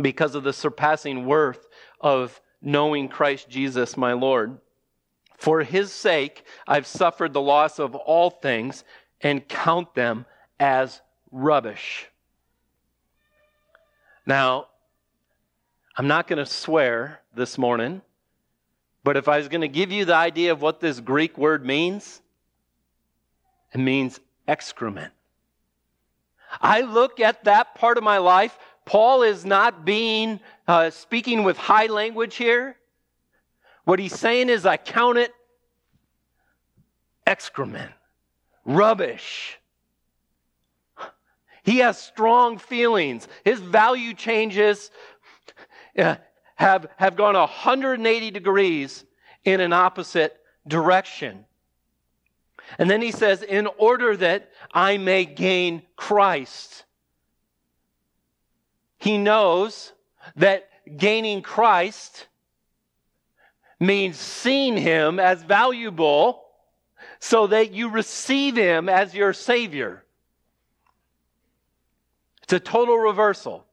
because 0.00 0.34
of 0.34 0.44
the 0.44 0.52
surpassing 0.52 1.26
worth 1.26 1.68
of 2.00 2.40
knowing 2.62 3.08
Christ 3.08 3.48
Jesus, 3.48 3.96
my 3.96 4.12
Lord. 4.12 4.58
For 5.40 5.62
his 5.62 5.90
sake, 5.90 6.44
I've 6.68 6.86
suffered 6.86 7.32
the 7.32 7.40
loss 7.40 7.78
of 7.78 7.94
all 7.94 8.28
things 8.28 8.84
and 9.22 9.48
count 9.48 9.94
them 9.94 10.26
as 10.58 11.00
rubbish. 11.32 12.06
Now, 14.26 14.66
I'm 15.96 16.08
not 16.08 16.26
going 16.26 16.38
to 16.38 16.46
swear 16.46 17.22
this 17.34 17.56
morning, 17.56 18.02
but 19.02 19.16
if 19.16 19.28
I 19.28 19.38
was 19.38 19.48
going 19.48 19.62
to 19.62 19.68
give 19.68 19.90
you 19.90 20.04
the 20.04 20.14
idea 20.14 20.52
of 20.52 20.60
what 20.60 20.78
this 20.78 21.00
Greek 21.00 21.38
word 21.38 21.64
means, 21.64 22.20
it 23.72 23.78
means 23.78 24.20
excrement. 24.46 25.12
I 26.60 26.82
look 26.82 27.18
at 27.18 27.44
that 27.44 27.74
part 27.76 27.96
of 27.96 28.04
my 28.04 28.18
life. 28.18 28.58
Paul 28.84 29.22
is 29.22 29.46
not 29.46 29.86
being 29.86 30.38
uh, 30.68 30.90
speaking 30.90 31.44
with 31.44 31.56
high 31.56 31.86
language 31.86 32.36
here. 32.36 32.76
What 33.90 33.98
he's 33.98 34.16
saying 34.16 34.50
is, 34.50 34.66
I 34.66 34.76
count 34.76 35.18
it 35.18 35.34
excrement, 37.26 37.90
rubbish. 38.64 39.58
He 41.64 41.78
has 41.78 42.00
strong 42.00 42.58
feelings. 42.58 43.26
His 43.44 43.58
value 43.58 44.14
changes 44.14 44.92
uh, 45.98 46.14
have, 46.54 46.86
have 46.98 47.16
gone 47.16 47.34
180 47.34 48.30
degrees 48.30 49.04
in 49.44 49.60
an 49.60 49.72
opposite 49.72 50.38
direction. 50.68 51.44
And 52.78 52.88
then 52.88 53.02
he 53.02 53.10
says, 53.10 53.42
in 53.42 53.66
order 53.76 54.16
that 54.18 54.50
I 54.72 54.98
may 54.98 55.24
gain 55.24 55.82
Christ. 55.96 56.84
He 58.98 59.18
knows 59.18 59.92
that 60.36 60.68
gaining 60.96 61.42
Christ 61.42 62.28
means 63.80 64.18
seeing 64.18 64.76
him 64.76 65.18
as 65.18 65.42
valuable 65.42 66.44
so 67.18 67.46
that 67.46 67.72
you 67.72 67.88
receive 67.88 68.56
him 68.56 68.88
as 68.88 69.14
your 69.14 69.32
Savior. 69.32 70.04
It's 72.42 72.52
a 72.52 72.60
total 72.60 72.98
reversal. 72.98 73.64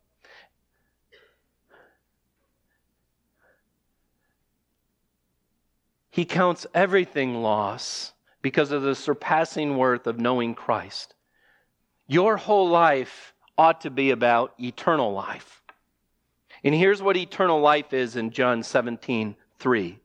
He 6.10 6.26
counts 6.26 6.66
everything 6.74 7.44
loss 7.44 8.14
because 8.42 8.72
of 8.72 8.82
the 8.82 8.96
surpassing 8.96 9.78
worth 9.78 10.08
of 10.08 10.20
knowing 10.20 10.56
Christ. 10.56 11.14
Your 12.08 12.38
whole 12.38 12.70
life 12.70 13.34
ought 13.58 13.82
to 13.82 13.90
be 13.90 14.12
about 14.12 14.54
eternal 14.60 15.12
life. 15.14 15.62
And 16.64 16.74
here's 16.74 17.02
what 17.02 17.18
eternal 17.18 17.60
life 17.60 17.94
is 17.94 18.16
in 18.16 18.32
John 18.32 18.64
17, 18.64 19.36
3. 19.60 20.00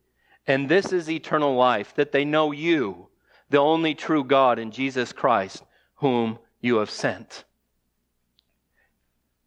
And 0.46 0.68
this 0.68 0.92
is 0.92 1.08
eternal 1.08 1.54
life, 1.54 1.94
that 1.94 2.12
they 2.12 2.24
know 2.24 2.52
you, 2.52 3.08
the 3.50 3.58
only 3.58 3.94
true 3.94 4.24
God, 4.24 4.58
and 4.58 4.72
Jesus 4.72 5.12
Christ, 5.12 5.62
whom 5.96 6.38
you 6.60 6.76
have 6.76 6.90
sent. 6.90 7.44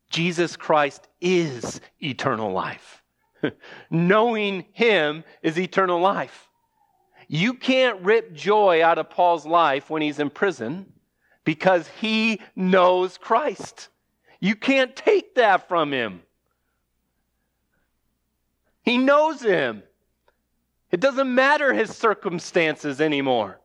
Jesus 0.10 0.56
Christ 0.56 1.08
is 1.20 1.82
eternal 2.02 2.52
life. 2.52 3.04
Knowing 3.90 4.66
him 4.72 5.24
is 5.42 5.60
eternal 5.60 6.00
life. 6.00 6.50
You 7.28 7.56
can't 7.56 8.02
rip 8.02 8.34
joy 8.34 8.84
out 8.84 8.98
of 8.98 9.10
Paul's 9.10 9.46
life 9.46 9.90
when 9.90 10.02
he's 10.02 10.20
in 10.20 10.30
prison 10.30 10.86
because 11.44 11.88
he 12.00 12.40
knows 12.56 13.18
Christ. 13.18 13.90
You 14.40 14.56
can't 14.56 14.96
take 14.96 15.36
that 15.36 15.68
from 15.68 15.92
him. 15.92 16.22
He 18.84 18.98
knows 18.98 19.42
him. 19.42 19.84
It 20.96 21.02
doesn't 21.02 21.36
matter 21.36 21.74
his 21.74 21.94
circumstances 21.94 23.02
anymore. 23.02 23.60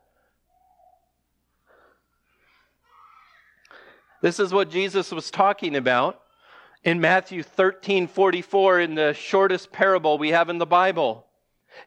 This 4.21 4.41
is 4.41 4.53
what 4.53 4.69
Jesus 4.69 5.13
was 5.13 5.31
talking 5.31 5.77
about 5.77 6.23
in 6.83 7.01
Matthew 7.01 7.45
13 7.45 8.09
44 8.09 8.81
in 8.81 8.97
the 8.97 9.15
shortest 9.15 9.71
parable 9.71 10.19
we 10.19 10.31
have 10.31 10.49
in 10.49 10.59
the 10.59 10.67
Bible. 10.67 11.25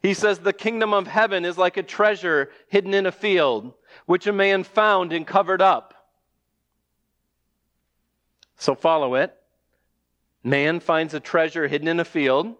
He 0.00 0.14
says, 0.14 0.38
The 0.38 0.54
kingdom 0.54 0.94
of 0.94 1.08
heaven 1.08 1.44
is 1.44 1.58
like 1.58 1.76
a 1.76 1.82
treasure 1.82 2.50
hidden 2.68 2.94
in 2.94 3.04
a 3.04 3.12
field, 3.12 3.74
which 4.06 4.26
a 4.26 4.32
man 4.32 4.64
found 4.64 5.12
and 5.12 5.26
covered 5.26 5.60
up. 5.60 6.08
So 8.56 8.74
follow 8.74 9.14
it. 9.16 9.36
Man 10.42 10.80
finds 10.80 11.12
a 11.12 11.20
treasure 11.20 11.68
hidden 11.68 11.88
in 11.88 12.00
a 12.00 12.04
field, 12.06 12.54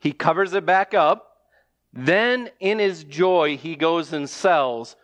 he 0.00 0.12
covers 0.12 0.54
it 0.54 0.64
back 0.64 0.94
up. 0.94 1.32
Then, 1.96 2.50
in 2.58 2.80
his 2.80 3.04
joy, 3.04 3.56
he 3.56 3.76
goes 3.76 4.12
and 4.12 4.28
sells 4.28 4.96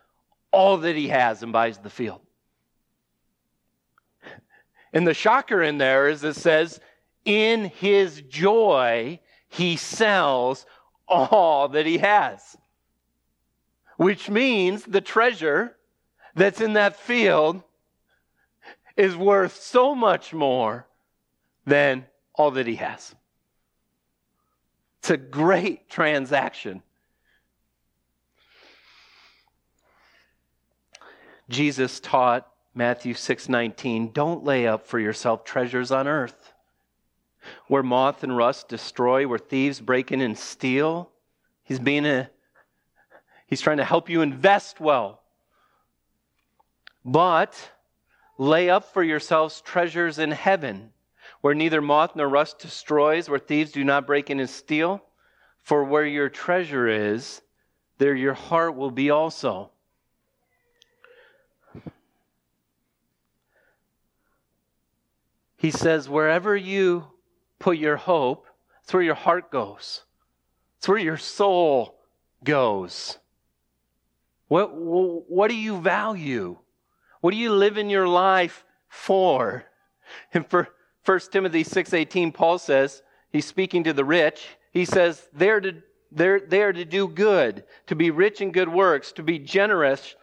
all 0.51 0.79
that 0.79 0.97
he 0.97 1.09
has 1.09 1.43
and 1.45 1.53
buys 1.53 1.79
the 1.79 1.89
field. 1.89 2.21
And 4.93 5.07
the 5.07 5.15
shocker 5.15 5.63
in 5.63 5.79
there 5.79 6.09
is 6.09 6.25
it 6.25 6.35
says, 6.35 6.81
in 7.25 7.67
his 7.67 8.23
joy, 8.23 9.21
he 9.49 9.77
sells 9.77 10.67
all 11.07 11.69
that 11.69 11.87
he 11.87 11.99
has. 11.99 12.57
Which 13.97 14.29
means 14.29 14.83
the 14.83 15.01
treasure 15.01 15.77
that's 16.35 16.61
in 16.61 16.73
that 16.73 16.97
field 16.97 17.63
is 18.97 19.15
worth 19.17 19.63
so 19.63 19.95
much 19.95 20.33
more 20.33 20.89
than 21.67 22.07
all 22.35 22.51
that 22.53 22.67
he 22.67 22.77
has. 22.77 23.15
It's 25.01 25.11
a 25.11 25.17
great 25.17 25.89
transaction. 25.89 26.83
Jesus 31.49 32.01
taught 32.01 32.47
Matthew 32.75 33.15
6:19, 33.15 34.13
"Don't 34.13 34.45
lay 34.45 34.67
up 34.67 34.87
for 34.87 34.99
yourself 34.99 35.43
treasures 35.43 35.91
on 35.91 36.07
earth, 36.07 36.53
where 37.67 37.83
moth 37.83 38.23
and 38.23 38.37
rust 38.37 38.69
destroy, 38.69 39.27
where 39.27 39.39
thieves 39.39 39.81
break 39.81 40.13
in 40.13 40.21
and 40.21 40.39
steal. 40.39 41.11
He's 41.65 41.81
being 41.81 42.05
a 42.05 42.31
he's 43.47 43.63
trying 43.63 43.79
to 43.79 43.85
help 43.85 44.09
you 44.09 44.21
invest 44.21 44.81
well. 44.81 45.23
But 47.05 47.73
lay 48.37 48.69
up 48.69 48.85
for 48.85 49.03
yourselves 49.03 49.63
treasures 49.63 50.19
in 50.19 50.31
heaven, 50.31 50.93
where 51.41 51.55
neither 51.55 51.81
moth 51.81 52.15
nor 52.17 52.29
rust 52.29 52.59
destroys, 52.59 53.29
where 53.29 53.39
thieves 53.39 53.73
do 53.73 53.85
not 53.85 54.07
break 54.07 54.31
in 54.31 54.41
and 54.41 54.51
steal. 54.51 55.03
For 55.63 55.85
where 55.85 56.07
your 56.07 56.29
treasure 56.29 56.89
is, 56.89 57.43
there 57.99 58.15
your 58.15 58.35
heart 58.35 58.77
will 58.77 58.91
be 58.91 59.11
also. 59.11 59.71
He 65.57 65.71
says, 65.71 66.09
wherever 66.09 66.57
you 66.57 67.05
put 67.59 67.77
your 67.77 67.99
hope, 67.99 68.47
it's 68.83 68.95
where 68.95 69.03
your 69.03 69.15
heart 69.15 69.51
goes. 69.51 70.05
It's 70.79 70.89
where 70.89 70.97
your 70.97 71.19
soul 71.19 71.99
goes. 72.43 73.19
What, 74.49 74.71
what 74.75 75.49
do 75.49 75.55
you 75.55 75.79
value? 75.79 76.57
What 77.21 77.33
do 77.33 77.37
you 77.37 77.53
live 77.53 77.77
in 77.77 77.91
your 77.91 78.09
life 78.09 78.65
for? 78.89 79.67
And 80.33 80.47
for 80.49 80.69
1 81.11 81.19
Timothy 81.33 81.65
6.18, 81.65 82.33
Paul 82.33 82.57
says, 82.57 83.03
he's 83.33 83.45
speaking 83.45 83.83
to 83.83 83.93
the 83.93 84.05
rich, 84.05 84.47
he 84.71 84.85
says, 84.85 85.29
they're 85.33 85.61
to, 85.61 85.83
they're, 86.13 86.39
they're 86.39 86.73
to 86.73 86.85
do 86.85 87.09
good, 87.09 87.65
to 87.89 87.97
be 87.97 88.13
rich 88.13 88.41
in 88.41 88.53
good 88.53 88.69
works, 88.69 89.11
to 89.11 89.25
be 89.25 89.37
generous, 89.41 90.15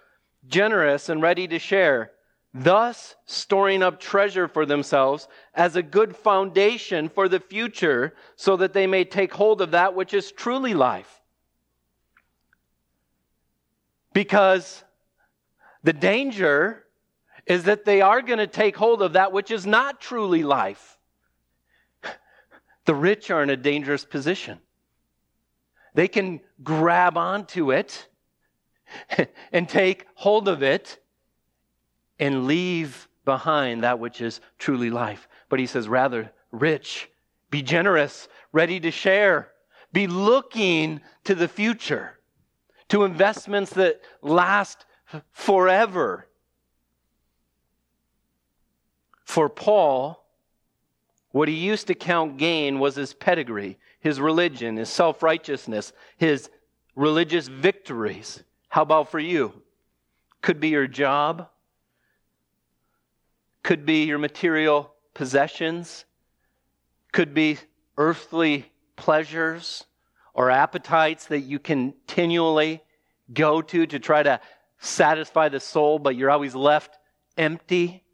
generous 0.47 1.10
and 1.10 1.21
ready 1.21 1.45
to 1.50 1.60
share 1.60 2.12
thus 2.54 3.15
storing 3.26 3.84
up 3.84 4.00
treasure 4.00 4.47
for 4.47 4.65
themselves 4.65 5.28
as 5.54 5.76
a 5.76 5.84
good 5.84 6.15
foundation 6.15 7.10
for 7.10 7.28
the 7.28 7.41
future, 7.41 8.15
so 8.38 8.56
that 8.56 8.71
they 8.71 8.88
may 8.88 9.04
take 9.04 9.34
hold 9.34 9.60
of 9.60 9.71
that 9.71 9.93
which 9.93 10.13
is 10.13 10.32
truly 10.32 10.73
life. 10.73 11.21
Because 14.13 14.86
the 15.84 15.91
danger 15.91 16.87
is 17.47 17.63
that 17.63 17.86
they 17.86 18.01
are 18.01 18.21
going 18.21 18.39
to 18.39 18.47
take 18.47 18.75
hold 18.75 19.01
of 19.01 19.13
that 19.13 19.31
which 19.31 19.51
is 19.51 19.65
not 19.65 20.01
truly 20.01 20.43
life. 20.43 20.97
The 22.86 22.95
rich 22.95 23.31
are 23.31 23.43
in 23.43 23.49
a 23.49 23.57
dangerous 23.57 24.05
position. 24.05 24.60
They 25.93 26.07
can 26.07 26.41
grab 26.63 27.17
onto 27.17 27.71
it 27.71 28.07
and 29.51 29.67
take 29.67 30.05
hold 30.15 30.47
of 30.47 30.63
it 30.63 30.99
and 32.19 32.45
leave 32.45 33.07
behind 33.25 33.83
that 33.83 33.99
which 33.99 34.21
is 34.21 34.39
truly 34.57 34.89
life. 34.89 35.27
But 35.49 35.60
he 35.60 35.65
says, 35.65 35.88
rather, 35.88 36.31
rich, 36.51 37.10
be 37.49 37.62
generous, 37.62 38.27
ready 38.51 38.79
to 38.79 38.91
share, 38.91 39.51
be 39.91 40.07
looking 40.07 41.01
to 41.25 41.36
the 41.36 41.47
future, 41.47 42.19
to 42.89 43.03
investments 43.03 43.71
that 43.71 44.01
last 44.21 44.86
forever. 45.31 46.27
For 49.28 49.50
Paul, 49.50 50.26
what 51.32 51.50
he 51.50 51.54
used 51.54 51.88
to 51.88 51.94
count 51.96 52.38
gain 52.38 52.80
was 52.80 52.96
his 52.96 53.13
pedigree, 53.13 53.78
his 54.00 54.22
religion, 54.22 54.78
his 54.78 54.88
self 54.88 55.22
righteousness, 55.22 55.92
his 56.16 56.50
religious 56.96 57.50
victories. 57.50 58.42
How 58.70 58.84
about 58.84 59.12
for 59.12 59.20
you? 59.20 59.62
Could 60.42 60.62
be 60.62 60.70
your 60.70 60.88
job, 60.88 61.50
could 63.63 63.86
be 63.86 64.06
your 64.06 64.18
material 64.18 64.94
possessions, 65.13 66.06
could 67.12 67.34
be 67.34 67.58
earthly 67.98 68.72
pleasures 68.96 69.84
or 70.34 70.50
appetites 70.50 71.26
that 71.26 71.42
you 71.42 71.60
continually 71.60 72.82
go 73.34 73.62
to 73.62 73.86
to 73.88 74.00
try 74.00 74.24
to 74.24 74.40
satisfy 74.80 75.50
the 75.50 75.60
soul, 75.60 76.00
but 76.00 76.16
you're 76.16 76.32
always 76.32 76.56
left 76.56 76.98
empty. 77.38 78.06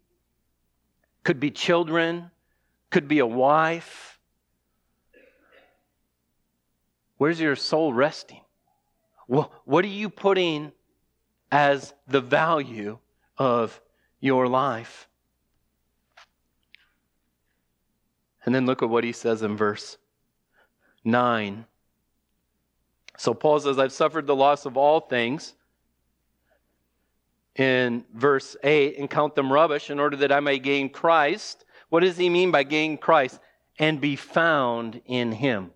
Could 1.24 1.40
be 1.40 1.50
children, 1.50 2.30
could 2.90 3.08
be 3.08 3.18
a 3.18 3.26
wife. 3.26 4.18
Where's 7.16 7.40
your 7.40 7.56
soul 7.56 7.92
resting? 7.92 8.40
Well, 9.26 9.50
what 9.64 9.84
are 9.84 9.88
you 9.88 10.10
putting 10.10 10.72
as 11.50 11.94
the 12.06 12.20
value 12.20 12.98
of 13.38 13.80
your 14.20 14.46
life? 14.48 15.08
And 18.44 18.54
then 18.54 18.66
look 18.66 18.82
at 18.82 18.90
what 18.90 19.04
he 19.04 19.12
says 19.12 19.42
in 19.42 19.56
verse 19.56 19.96
9. 21.04 21.64
So 23.16 23.32
Paul 23.32 23.60
says, 23.60 23.78
I've 23.78 23.92
suffered 23.92 24.26
the 24.26 24.36
loss 24.36 24.66
of 24.66 24.76
all 24.76 25.00
things 25.00 25.54
in 27.56 28.04
verse 28.12 28.56
8 28.62 28.98
and 28.98 29.08
count 29.08 29.34
them 29.34 29.52
rubbish 29.52 29.90
in 29.90 30.00
order 30.00 30.16
that 30.18 30.32
I 30.32 30.40
may 30.40 30.58
gain 30.58 30.88
Christ. 30.88 31.64
What 31.88 32.00
does 32.00 32.16
he 32.16 32.28
mean 32.28 32.50
by 32.50 32.64
gain 32.64 32.98
Christ? 32.98 33.38
And 33.78 34.00
be 34.00 34.16
found 34.16 35.00
in 35.06 35.32
him. 35.32 35.70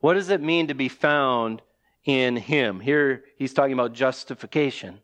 What 0.00 0.14
does 0.14 0.30
it 0.30 0.40
mean 0.40 0.68
to 0.68 0.74
be 0.74 0.88
found 0.88 1.62
in 2.04 2.36
him? 2.36 2.80
Here 2.80 3.24
he's 3.36 3.54
talking 3.54 3.72
about 3.72 3.94
justification. 3.94 5.00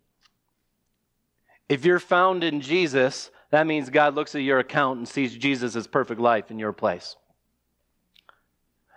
If 1.68 1.84
you're 1.84 2.00
found 2.00 2.42
in 2.42 2.60
Jesus, 2.60 3.30
that 3.50 3.66
means 3.66 3.90
God 3.90 4.14
looks 4.14 4.34
at 4.34 4.42
your 4.42 4.58
account 4.58 4.98
and 4.98 5.08
sees 5.08 5.36
Jesus' 5.36 5.86
perfect 5.86 6.20
life 6.20 6.50
in 6.50 6.58
your 6.58 6.72
place. 6.72 7.16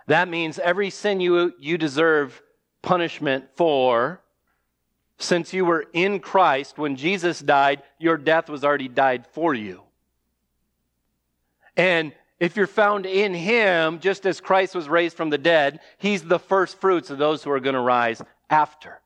That 0.06 0.28
means 0.28 0.58
every 0.58 0.90
sin 0.90 1.20
you, 1.20 1.54
you 1.58 1.78
deserve 1.78 2.42
punishment 2.82 3.46
for, 3.56 4.20
since 5.18 5.52
you 5.52 5.64
were 5.64 5.86
in 5.92 6.20
Christ, 6.20 6.78
when 6.78 6.96
Jesus 6.96 7.40
died, 7.40 7.82
your 7.98 8.16
death 8.16 8.48
was 8.48 8.64
already 8.64 8.88
died 8.88 9.26
for 9.28 9.54
you. 9.54 9.82
And 11.76 12.12
if 12.40 12.56
you're 12.56 12.66
found 12.66 13.06
in 13.06 13.32
Him, 13.32 14.00
just 14.00 14.26
as 14.26 14.40
Christ 14.40 14.74
was 14.74 14.88
raised 14.88 15.16
from 15.16 15.30
the 15.30 15.38
dead, 15.38 15.80
He's 15.98 16.22
the 16.22 16.38
first 16.38 16.80
fruits 16.80 17.10
of 17.10 17.18
those 17.18 17.42
who 17.42 17.50
are 17.50 17.60
going 17.60 17.74
to 17.74 17.80
rise 17.80 18.20
after. 18.50 19.00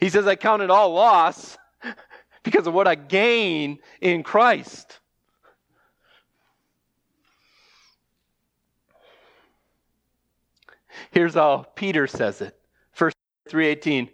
He 0.00 0.10
says, 0.10 0.26
I 0.26 0.36
count 0.36 0.62
it 0.62 0.70
all 0.70 0.92
loss 0.92 1.56
because 2.42 2.66
of 2.66 2.74
what 2.74 2.86
I 2.86 2.94
gain 2.94 3.78
in 4.00 4.22
Christ. 4.22 5.00
Here's 11.10 11.34
how 11.34 11.66
Peter 11.74 12.06
says 12.06 12.40
it. 12.40 12.58
1 12.96 13.12
3:18. 13.48 14.08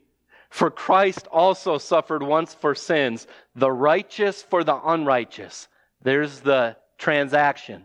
For 0.50 0.70
Christ 0.70 1.28
also 1.28 1.78
suffered 1.78 2.22
once 2.22 2.52
for 2.52 2.74
sins, 2.74 3.26
the 3.54 3.70
righteous 3.70 4.42
for 4.42 4.64
the 4.64 4.78
unrighteous. 4.84 5.68
There's 6.02 6.40
the 6.40 6.76
transaction. 6.98 7.84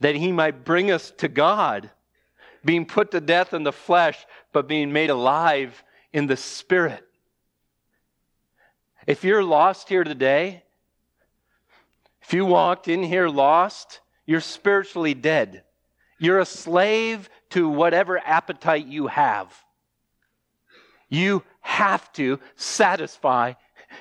That 0.00 0.14
he 0.14 0.32
might 0.32 0.64
bring 0.64 0.90
us 0.90 1.10
to 1.18 1.28
God, 1.28 1.90
being 2.64 2.84
put 2.84 3.10
to 3.12 3.20
death 3.20 3.54
in 3.54 3.64
the 3.64 3.72
flesh, 3.72 4.24
but 4.52 4.68
being 4.68 4.92
made 4.92 5.10
alive 5.10 5.82
in 6.12 6.26
the 6.26 6.36
spirit. 6.36 7.02
If 9.06 9.24
you're 9.24 9.44
lost 9.44 9.88
here 9.88 10.04
today, 10.04 10.62
if 12.22 12.34
you 12.34 12.44
walked 12.44 12.86
in 12.88 13.02
here 13.02 13.28
lost, 13.28 14.00
you're 14.26 14.40
spiritually 14.40 15.14
dead. 15.14 15.64
You're 16.18 16.38
a 16.38 16.46
slave 16.46 17.28
to 17.50 17.68
whatever 17.68 18.18
appetite 18.18 18.86
you 18.86 19.06
have. 19.08 19.54
You 21.14 21.44
have 21.60 22.12
to 22.14 22.40
satisfy 22.56 23.52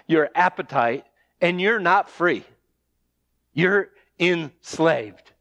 your 0.07 0.29
appetite, 0.33 1.05
and 1.39 1.61
you're 1.61 1.79
not 1.79 2.09
free. 2.09 2.43
You're 3.53 3.89
enslaved. 4.19 5.31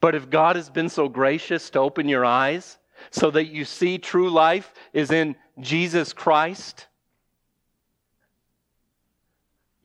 But 0.00 0.16
if 0.16 0.28
God 0.28 0.56
has 0.56 0.68
been 0.68 0.88
so 0.88 1.08
gracious 1.08 1.70
to 1.70 1.78
open 1.78 2.08
your 2.08 2.24
eyes 2.24 2.78
so 3.10 3.30
that 3.30 3.46
you 3.46 3.64
see 3.64 3.98
true 3.98 4.28
life 4.28 4.72
is 4.92 5.12
in 5.12 5.36
Jesus 5.60 6.12
Christ, 6.12 6.88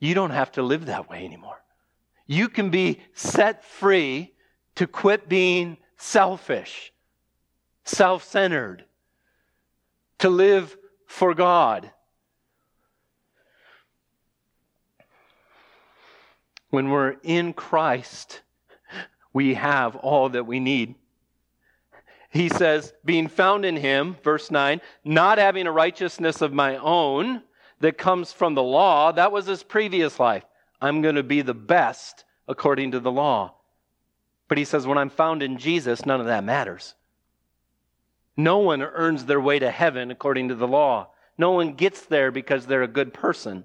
you 0.00 0.14
don't 0.14 0.30
have 0.30 0.50
to 0.52 0.62
live 0.62 0.86
that 0.86 1.08
way 1.08 1.24
anymore. 1.24 1.62
You 2.26 2.48
can 2.48 2.70
be 2.70 3.00
set 3.14 3.64
free 3.64 4.34
to 4.74 4.88
quit 4.88 5.28
being 5.28 5.76
selfish, 5.96 6.92
self 7.84 8.24
centered, 8.24 8.84
to 10.22 10.30
live 10.30 10.76
for 11.08 11.34
God. 11.34 11.90
When 16.70 16.90
we're 16.90 17.16
in 17.24 17.52
Christ, 17.52 18.40
we 19.32 19.54
have 19.54 19.96
all 19.96 20.28
that 20.28 20.46
we 20.46 20.60
need. 20.60 20.94
He 22.30 22.48
says, 22.48 22.94
being 23.04 23.26
found 23.26 23.64
in 23.64 23.74
Him, 23.74 24.16
verse 24.22 24.48
9, 24.48 24.80
not 25.04 25.38
having 25.38 25.66
a 25.66 25.72
righteousness 25.72 26.40
of 26.40 26.52
my 26.52 26.76
own 26.76 27.42
that 27.80 27.98
comes 27.98 28.32
from 28.32 28.54
the 28.54 28.62
law, 28.62 29.10
that 29.10 29.32
was 29.32 29.46
his 29.46 29.64
previous 29.64 30.20
life. 30.20 30.44
I'm 30.80 31.02
going 31.02 31.16
to 31.16 31.24
be 31.24 31.42
the 31.42 31.52
best 31.52 32.24
according 32.46 32.92
to 32.92 33.00
the 33.00 33.10
law. 33.10 33.56
But 34.46 34.56
he 34.56 34.64
says, 34.64 34.86
when 34.86 34.98
I'm 34.98 35.10
found 35.10 35.42
in 35.42 35.58
Jesus, 35.58 36.06
none 36.06 36.20
of 36.20 36.26
that 36.26 36.44
matters. 36.44 36.94
No 38.36 38.58
one 38.58 38.82
earns 38.82 39.24
their 39.24 39.40
way 39.40 39.58
to 39.58 39.70
heaven 39.70 40.10
according 40.10 40.48
to 40.48 40.54
the 40.54 40.68
law. 40.68 41.08
No 41.36 41.52
one 41.52 41.74
gets 41.74 42.02
there 42.02 42.30
because 42.30 42.66
they're 42.66 42.82
a 42.82 42.88
good 42.88 43.12
person. 43.12 43.64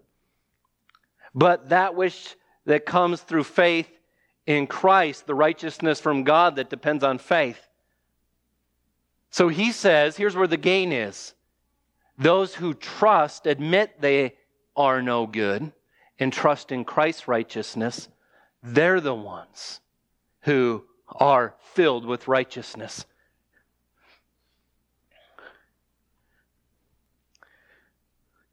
But 1.34 1.70
that 1.70 1.96
which 1.96 2.36
that 2.66 2.86
comes 2.86 3.22
through 3.22 3.44
faith 3.44 3.90
in 4.46 4.68
Christ, 4.68 5.28
the 5.28 5.36
righteousness 5.36 6.00
from 6.00 6.24
God 6.24 6.56
that 6.56 6.70
depends 6.70 7.04
on 7.04 7.18
faith. 7.18 7.60
So 9.30 9.48
he 9.48 9.72
says, 9.72 10.18
here's 10.18 10.36
where 10.36 10.48
the 10.48 10.58
gain 10.58 10.92
is. 10.92 11.34
Those 12.18 12.56
who 12.56 12.74
trust 12.74 13.46
admit 13.46 14.02
they 14.02 14.36
are 14.76 15.02
no 15.02 15.28
good 15.28 15.72
and 16.20 16.34
trust 16.34 16.72
in 16.72 16.84
Christ's 16.84 17.28
righteousness. 17.28 18.10
They're 18.64 19.02
the 19.02 19.14
ones 19.14 19.80
who 20.42 20.84
are 21.08 21.56
filled 21.74 22.06
with 22.06 22.28
righteousness. 22.28 23.06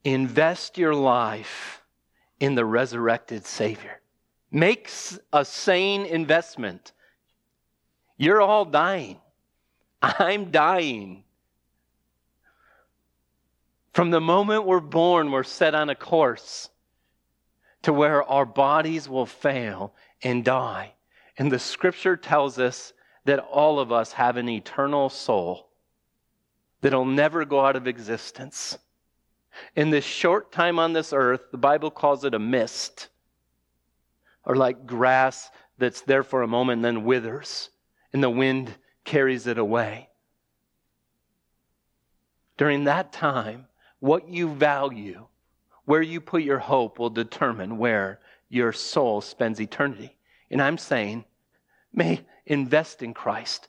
Invest 0.04 0.76
your 0.76 0.94
life 0.94 1.82
in 2.38 2.54
the 2.54 2.64
resurrected 2.64 3.46
Savior. 3.46 4.00
Make 4.50 4.90
a 5.32 5.44
sane 5.44 6.04
investment. 6.04 6.92
You're 8.16 8.42
all 8.42 8.64
dying. 8.64 9.18
I'm 10.02 10.50
dying. 10.50 11.24
From 13.94 14.10
the 14.10 14.20
moment 14.20 14.66
we're 14.66 14.80
born, 14.80 15.30
we're 15.30 15.42
set 15.42 15.74
on 15.74 15.88
a 15.88 15.94
course 15.94 16.68
to 17.82 17.92
where 17.92 18.22
our 18.24 18.44
bodies 18.44 19.08
will 19.08 19.26
fail 19.26 19.94
and 20.22 20.44
die. 20.44 20.92
And 21.38 21.50
the 21.50 21.58
scripture 21.58 22.16
tells 22.16 22.58
us 22.58 22.92
that 23.24 23.38
all 23.38 23.80
of 23.80 23.92
us 23.92 24.12
have 24.12 24.36
an 24.36 24.48
eternal 24.48 25.08
soul 25.08 25.70
that'll 26.80 27.04
never 27.04 27.44
go 27.44 27.64
out 27.64 27.76
of 27.76 27.86
existence. 27.86 28.78
In 29.76 29.90
this 29.90 30.04
short 30.04 30.52
time 30.52 30.78
on 30.78 30.92
this 30.92 31.12
earth, 31.12 31.50
the 31.50 31.58
Bible 31.58 31.90
calls 31.90 32.24
it 32.24 32.34
a 32.34 32.38
mist, 32.38 33.08
or 34.44 34.56
like 34.56 34.86
grass 34.86 35.50
that's 35.78 36.02
there 36.02 36.22
for 36.22 36.42
a 36.42 36.48
moment 36.48 36.78
and 36.78 36.84
then 36.84 37.04
withers, 37.04 37.70
and 38.12 38.22
the 38.22 38.30
wind 38.30 38.74
carries 39.04 39.46
it 39.46 39.58
away. 39.58 40.08
during 42.56 42.84
that 42.84 43.12
time, 43.12 43.66
what 44.00 44.28
you 44.28 44.48
value, 44.48 45.26
where 45.84 46.02
you 46.02 46.20
put 46.20 46.42
your 46.42 46.58
hope 46.58 46.98
will 46.98 47.10
determine 47.10 47.78
where 47.78 48.20
your 48.48 48.72
soul 48.72 49.20
spends 49.20 49.60
eternity. 49.60 50.16
And 50.50 50.62
I'm 50.62 50.78
saying, 50.78 51.24
may 51.92 52.20
invest 52.46 53.02
in 53.02 53.14
Christ. 53.14 53.68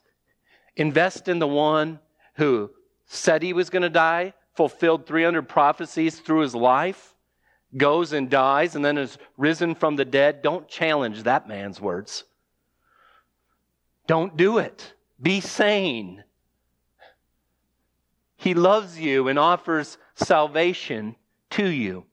Invest 0.76 1.28
in 1.28 1.40
the 1.40 1.48
one 1.48 2.00
who 2.36 2.70
said 3.06 3.42
he 3.42 3.54
was 3.54 3.70
going 3.70 3.84
to 3.84 3.90
die, 3.90 4.34
fulfilled 4.56 5.06
300 5.06 5.48
prophecies 5.48 6.20
through 6.20 6.40
his 6.40 6.56
life, 6.56 7.14
goes 7.78 8.14
and 8.14 8.30
dies, 8.30 8.76
and 8.76 8.84
then 8.84 8.98
is 8.98 9.18
risen 9.38 9.76
from 9.76 9.96
the 9.96 10.06
dead. 10.06 10.42
Don't 10.42 10.68
challenge 10.68 11.24
that 11.24 11.48
man's 11.48 11.82
words. 11.82 12.24
Don't 14.08 14.38
do 14.38 14.58
it. 14.60 14.94
Be 15.22 15.42
sane. 15.42 16.24
He 18.38 18.54
loves 18.54 19.00
you 19.00 19.28
and 19.28 19.40
offers 19.40 19.98
salvation 20.16 21.16
to 21.52 21.66
you. 21.66 22.06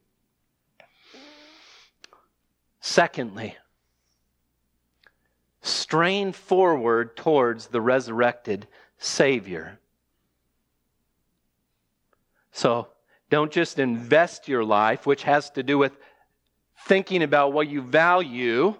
Secondly, 2.80 3.56
strain 5.60 6.32
forward 6.32 7.16
towards 7.16 7.68
the 7.68 7.80
resurrected 7.80 8.66
Savior. 8.98 9.78
So 12.52 12.88
don't 13.30 13.50
just 13.50 13.78
invest 13.78 14.46
your 14.46 14.64
life, 14.64 15.06
which 15.06 15.24
has 15.24 15.50
to 15.50 15.62
do 15.62 15.78
with 15.78 15.96
thinking 16.86 17.22
about 17.22 17.52
what 17.52 17.68
you 17.68 17.82
value. 17.82 18.74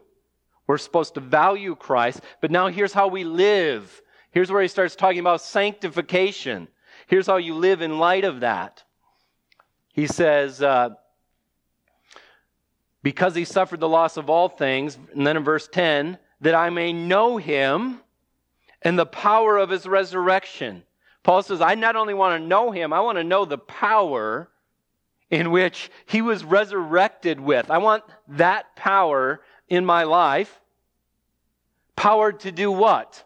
We're 0.66 0.78
supposed 0.78 1.14
to 1.14 1.20
value 1.20 1.74
Christ, 1.74 2.20
but 2.40 2.50
now 2.50 2.68
here's 2.68 2.92
how 2.92 3.08
we 3.08 3.24
live. 3.24 4.00
Here's 4.30 4.50
where 4.50 4.62
he 4.62 4.68
starts 4.68 4.94
talking 4.94 5.18
about 5.18 5.40
sanctification. 5.40 6.68
Here's 7.06 7.26
how 7.26 7.37
you 7.37 7.54
live 7.54 7.82
in 7.82 7.98
light 7.98 8.24
of 8.24 8.40
that. 8.40 8.85
He 9.92 10.06
says, 10.06 10.62
uh, 10.62 10.90
because 13.02 13.35
he 13.35 13.44
suffered 13.44 13.80
the 13.80 13.88
loss 13.88 14.16
of 14.16 14.30
all 14.30 14.48
things, 14.48 14.96
and 15.14 15.26
then 15.26 15.37
in 15.37 15.44
verse 15.44 15.68
10, 15.68 16.18
that 16.40 16.54
I 16.54 16.70
may 16.70 16.92
know 16.92 17.37
him 17.37 18.00
and 18.80 18.98
the 18.98 19.06
power 19.06 19.56
of 19.58 19.70
his 19.70 19.87
resurrection. 19.87 20.85
Paul 21.22 21.42
says, 21.42 21.61
I 21.61 21.74
not 21.74 21.96
only 21.96 22.14
want 22.14 22.40
to 22.40 22.46
know 22.46 22.70
him, 22.70 22.92
I 22.92 23.00
want 23.00 23.18
to 23.18 23.24
know 23.24 23.44
the 23.44 23.58
power 23.58 24.48
in 25.30 25.50
which 25.50 25.90
he 26.06 26.20
was 26.20 26.44
resurrected 26.44 27.40
with. 27.40 27.70
I 27.70 27.78
want 27.78 28.04
that 28.28 28.74
power 28.76 29.40
in 29.68 29.87
my 29.87 30.02
life. 30.04 30.61
Power 31.96 32.32
to 32.32 32.52
do 32.52 32.70
what? 32.70 33.24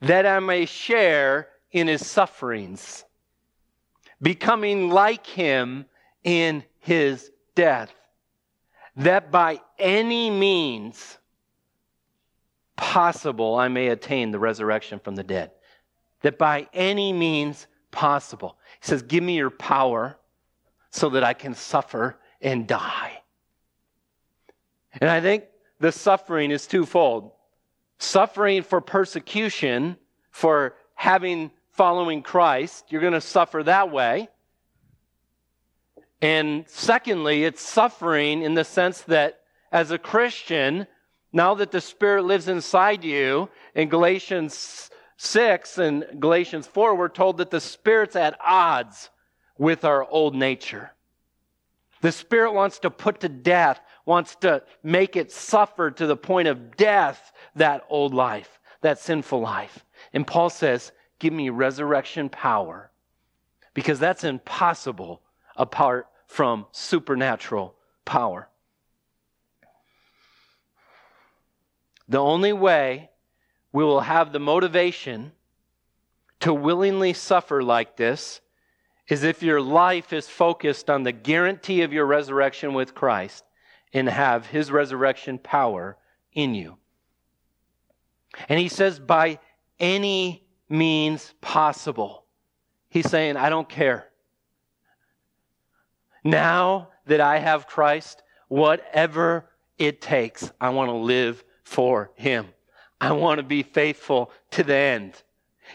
That 0.00 0.26
I 0.26 0.40
may 0.40 0.64
share 0.64 1.48
in 1.70 1.86
his 1.86 2.06
sufferings, 2.06 3.04
becoming 4.20 4.90
like 4.90 5.26
him 5.26 5.84
in 6.24 6.64
his 6.78 7.30
death, 7.54 7.92
that 8.96 9.30
by 9.30 9.60
any 9.78 10.30
means 10.30 11.18
possible 12.76 13.54
I 13.54 13.68
may 13.68 13.88
attain 13.88 14.30
the 14.30 14.38
resurrection 14.38 14.98
from 14.98 15.14
the 15.14 15.22
dead. 15.22 15.52
That 16.22 16.38
by 16.38 16.68
any 16.72 17.12
means 17.12 17.66
possible. 17.90 18.58
He 18.80 18.88
says, 18.88 19.02
Give 19.02 19.22
me 19.22 19.36
your 19.36 19.50
power 19.50 20.18
so 20.90 21.10
that 21.10 21.24
I 21.24 21.34
can 21.34 21.54
suffer 21.54 22.18
and 22.40 22.66
die. 22.66 23.22
And 25.00 25.08
I 25.08 25.20
think 25.20 25.44
the 25.78 25.92
suffering 25.92 26.50
is 26.50 26.66
twofold 26.66 27.32
suffering 28.00 28.62
for 28.62 28.80
persecution, 28.80 29.96
for 30.30 30.74
having 30.94 31.50
following 31.72 32.22
Christ, 32.22 32.86
you're 32.88 33.00
going 33.00 33.12
to 33.12 33.20
suffer 33.20 33.62
that 33.62 33.92
way. 33.92 34.28
And 36.20 36.64
secondly, 36.68 37.44
it's 37.44 37.62
suffering 37.62 38.42
in 38.42 38.54
the 38.54 38.64
sense 38.64 39.02
that 39.02 39.40
as 39.70 39.90
a 39.90 39.98
Christian, 39.98 40.86
now 41.32 41.54
that 41.54 41.70
the 41.70 41.80
Spirit 41.80 42.24
lives 42.24 42.48
inside 42.48 43.04
you, 43.04 43.48
in 43.74 43.88
Galatians 43.88 44.90
6 45.22 45.76
and 45.76 46.06
Galatians 46.18 46.66
4, 46.66 46.94
we're 46.94 47.08
told 47.10 47.36
that 47.36 47.50
the 47.50 47.60
Spirit's 47.60 48.16
at 48.16 48.38
odds 48.42 49.10
with 49.58 49.84
our 49.84 50.08
old 50.08 50.34
nature. 50.34 50.92
The 52.00 52.10
Spirit 52.10 52.54
wants 52.54 52.78
to 52.78 52.90
put 52.90 53.20
to 53.20 53.28
death, 53.28 53.78
wants 54.06 54.34
to 54.36 54.62
make 54.82 55.16
it 55.16 55.30
suffer 55.30 55.90
to 55.90 56.06
the 56.06 56.16
point 56.16 56.48
of 56.48 56.74
death, 56.74 57.32
that 57.54 57.84
old 57.90 58.14
life, 58.14 58.60
that 58.80 58.98
sinful 58.98 59.42
life. 59.42 59.84
And 60.14 60.26
Paul 60.26 60.48
says, 60.48 60.90
Give 61.18 61.34
me 61.34 61.50
resurrection 61.50 62.30
power, 62.30 62.90
because 63.74 63.98
that's 63.98 64.24
impossible 64.24 65.20
apart 65.54 66.06
from 66.28 66.64
supernatural 66.72 67.74
power. 68.06 68.48
The 72.08 72.18
only 72.18 72.54
way 72.54 73.09
we 73.72 73.84
will 73.84 74.00
have 74.00 74.32
the 74.32 74.40
motivation 74.40 75.32
to 76.40 76.52
willingly 76.52 77.12
suffer 77.12 77.62
like 77.62 77.96
this 77.96 78.40
is 79.08 79.24
if 79.24 79.42
your 79.42 79.60
life 79.60 80.12
is 80.12 80.28
focused 80.28 80.88
on 80.88 81.02
the 81.02 81.12
guarantee 81.12 81.82
of 81.82 81.92
your 81.92 82.06
resurrection 82.06 82.74
with 82.74 82.94
Christ 82.94 83.44
and 83.92 84.08
have 84.08 84.46
his 84.46 84.70
resurrection 84.70 85.38
power 85.38 85.96
in 86.32 86.54
you. 86.54 86.76
And 88.48 88.58
he 88.58 88.68
says, 88.68 89.00
by 89.00 89.40
any 89.78 90.44
means 90.68 91.34
possible. 91.40 92.24
He's 92.88 93.10
saying, 93.10 93.36
I 93.36 93.48
don't 93.48 93.68
care. 93.68 94.08
Now 96.22 96.90
that 97.06 97.20
I 97.20 97.38
have 97.38 97.66
Christ, 97.66 98.22
whatever 98.48 99.50
it 99.78 100.00
takes, 100.00 100.52
I 100.60 100.70
want 100.70 100.88
to 100.88 100.94
live 100.94 101.42
for 101.64 102.12
him. 102.14 102.46
I 103.00 103.12
want 103.12 103.38
to 103.38 103.42
be 103.42 103.62
faithful 103.62 104.30
to 104.52 104.62
the 104.62 104.74
end. 104.74 105.22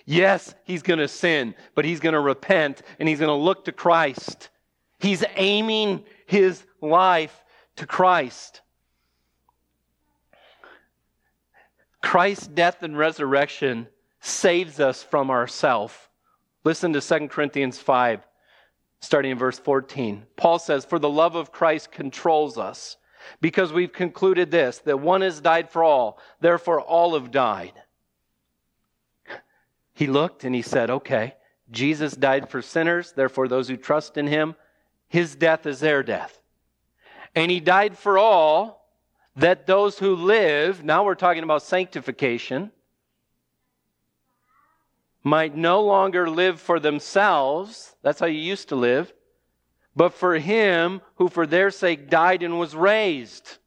Yes, 0.05 0.53
he's 0.63 0.83
going 0.83 0.99
to 0.99 1.07
sin, 1.07 1.55
but 1.73 1.85
he's 1.85 1.99
going 1.99 2.13
to 2.13 2.19
repent 2.19 2.81
and 2.99 3.09
he's 3.09 3.19
going 3.19 3.29
to 3.29 3.43
look 3.43 3.65
to 3.65 3.71
Christ. 3.71 4.49
He's 4.99 5.23
aiming 5.35 6.03
his 6.25 6.63
life 6.81 7.43
to 7.77 7.87
Christ. 7.87 8.61
Christ's 12.01 12.47
death 12.47 12.83
and 12.83 12.97
resurrection 12.97 13.87
saves 14.19 14.79
us 14.79 15.01
from 15.01 15.31
ourself. 15.31 16.09
Listen 16.63 16.93
to 16.93 17.01
2 17.01 17.27
Corinthians 17.29 17.79
5, 17.79 18.21
starting 18.99 19.31
in 19.31 19.37
verse 19.37 19.57
14. 19.57 20.25
Paul 20.35 20.59
says, 20.59 20.85
For 20.85 20.99
the 20.99 21.09
love 21.09 21.35
of 21.35 21.51
Christ 21.51 21.91
controls 21.91 22.57
us 22.57 22.97
because 23.41 23.73
we've 23.73 23.93
concluded 23.93 24.51
this 24.51 24.79
that 24.79 24.99
one 24.99 25.21
has 25.21 25.41
died 25.41 25.69
for 25.69 25.83
all, 25.83 26.19
therefore 26.39 26.81
all 26.81 27.13
have 27.13 27.31
died. 27.31 27.73
He 29.93 30.07
looked 30.07 30.43
and 30.43 30.53
he 30.53 30.61
said, 30.61 30.89
Okay, 30.89 31.35
Jesus 31.71 32.13
died 32.13 32.49
for 32.49 32.61
sinners, 32.61 33.13
therefore 33.13 33.47
those 33.47 33.67
who 33.67 33.77
trust 33.77 34.17
in 34.17 34.27
him, 34.27 34.55
his 35.07 35.35
death 35.35 35.65
is 35.65 35.79
their 35.79 36.03
death. 36.03 36.39
And 37.33 37.49
he 37.51 37.59
died 37.59 37.97
for 37.97 38.17
all, 38.17 38.89
that 39.35 39.67
those 39.67 39.99
who 39.99 40.15
live, 40.15 40.83
now 40.83 41.03
we're 41.03 41.15
talking 41.15 41.43
about 41.43 41.61
sanctification, 41.61 42.71
might 45.23 45.55
no 45.55 45.81
longer 45.81 46.29
live 46.29 46.61
for 46.61 46.79
themselves. 46.79 47.95
That's 48.01 48.19
how 48.19 48.27
you 48.27 48.39
used 48.39 48.69
to 48.69 48.75
live 48.75 49.11
but 49.95 50.13
for 50.13 50.37
him 50.37 51.01
who 51.15 51.29
for 51.29 51.47
their 51.47 51.71
sake 51.71 52.09
died 52.09 52.43
and 52.43 52.59
was 52.59 52.75
raised. 52.75 53.57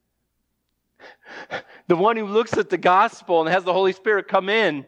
The 1.87 1.95
one 1.95 2.17
who 2.17 2.25
looks 2.25 2.53
at 2.53 2.69
the 2.69 2.77
gospel 2.77 3.41
and 3.41 3.49
has 3.49 3.63
the 3.63 3.73
Holy 3.73 3.93
Spirit 3.93 4.27
come 4.27 4.47
in. 4.47 4.85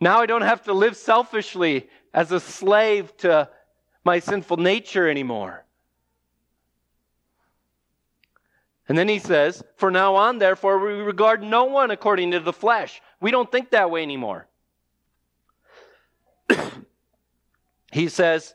Now 0.00 0.18
I 0.18 0.26
don't 0.26 0.42
have 0.42 0.64
to 0.64 0.72
live 0.72 0.96
selfishly 0.96 1.88
as 2.12 2.32
a 2.32 2.40
slave 2.40 3.16
to 3.18 3.48
my 4.04 4.18
sinful 4.18 4.56
nature 4.56 5.08
anymore. 5.08 5.64
And 8.88 8.96
then 8.96 9.08
he 9.08 9.18
says, 9.18 9.62
For 9.76 9.90
now 9.90 10.14
on, 10.14 10.38
therefore, 10.38 10.78
we 10.78 11.02
regard 11.02 11.42
no 11.42 11.64
one 11.64 11.90
according 11.90 12.30
to 12.30 12.40
the 12.40 12.52
flesh. 12.52 13.02
We 13.20 13.30
don't 13.30 13.50
think 13.52 13.70
that 13.70 13.90
way 13.90 14.02
anymore. 14.02 14.48
he 17.92 18.08
says, 18.08 18.54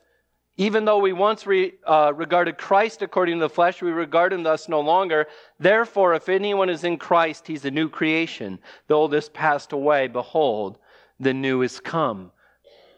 even 0.63 0.85
though 0.85 0.99
we 0.99 1.11
once 1.11 1.45
re, 1.45 1.73
uh, 1.85 2.13
regarded 2.15 2.57
Christ 2.57 3.01
according 3.01 3.39
to 3.39 3.41
the 3.41 3.49
flesh, 3.49 3.81
we 3.81 3.91
regard 3.91 4.31
him 4.31 4.43
thus 4.43 4.69
no 4.69 4.79
longer. 4.79 5.27
Therefore, 5.59 6.13
if 6.13 6.29
anyone 6.29 6.69
is 6.69 6.85
in 6.85 6.97
Christ, 6.97 7.47
he's 7.47 7.65
a 7.65 7.71
new 7.71 7.89
creation. 7.89 8.59
The 8.87 8.93
old 8.93 9.11
has 9.11 9.27
passed 9.27 9.73
away. 9.73 10.07
Behold, 10.07 10.77
the 11.19 11.33
new 11.33 11.63
is 11.63 11.81
come. 11.81 12.31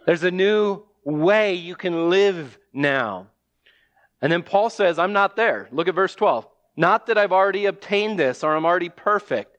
There's 0.06 0.22
a 0.22 0.30
new 0.30 0.84
way 1.04 1.56
you 1.56 1.76
can 1.76 2.12
live 2.12 2.60
now. 2.72 3.28
And 4.22 4.32
then 4.32 4.44
Paul 4.44 4.70
says, 4.70 5.00
I'm 5.00 5.14
not 5.14 5.36
there. 5.36 5.68
Look 5.72 5.88
at 5.88 5.96
verse 5.96 6.14
12. 6.14 6.48
Not 6.78 7.08
that 7.08 7.18
I've 7.18 7.32
already 7.32 7.66
obtained 7.66 8.20
this 8.20 8.44
or 8.44 8.56
I'm 8.56 8.66
already 8.66 8.90
perfect. 8.90 9.58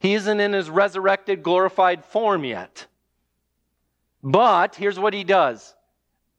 He 0.00 0.14
isn't 0.14 0.40
in 0.40 0.52
his 0.52 0.68
resurrected, 0.68 1.44
glorified 1.44 2.04
form 2.04 2.44
yet. 2.44 2.86
But 4.24 4.74
here's 4.74 4.98
what 4.98 5.14
he 5.14 5.22
does 5.22 5.76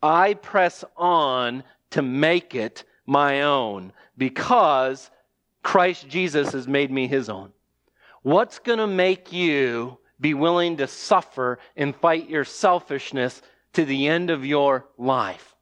I 0.03 0.33
press 0.33 0.83
on 0.97 1.63
to 1.91 2.01
make 2.01 2.55
it 2.55 2.83
my 3.05 3.43
own 3.43 3.93
because 4.17 5.09
Christ 5.63 6.09
Jesus 6.09 6.51
has 6.51 6.67
made 6.67 6.91
me 6.91 7.07
his 7.07 7.29
own. 7.29 7.53
What's 8.21 8.59
going 8.59 8.79
to 8.79 8.87
make 8.87 9.31
you 9.31 9.97
be 10.19 10.33
willing 10.33 10.77
to 10.77 10.87
suffer 10.87 11.57
and 11.77 11.95
fight 11.95 12.29
your 12.29 12.43
selfishness 12.43 13.41
to 13.73 13.85
the 13.85 14.07
end 14.07 14.29
of 14.29 14.45
your 14.45 14.85
life? 14.97 15.55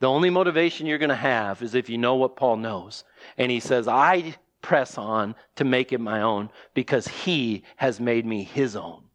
The 0.00 0.08
only 0.08 0.30
motivation 0.30 0.86
you're 0.86 0.98
going 0.98 1.08
to 1.10 1.14
have 1.14 1.60
is 1.62 1.74
if 1.74 1.90
you 1.90 1.98
know 1.98 2.14
what 2.14 2.36
Paul 2.36 2.56
knows. 2.56 3.04
And 3.36 3.50
he 3.50 3.60
says, 3.60 3.88
I 3.88 4.36
press 4.62 4.96
on 4.96 5.34
to 5.56 5.64
make 5.64 5.92
it 5.92 6.00
my 6.00 6.22
own 6.22 6.50
because 6.72 7.08
he 7.08 7.64
has 7.76 8.00
made 8.00 8.24
me 8.24 8.44
his 8.44 8.76
own. 8.76 9.07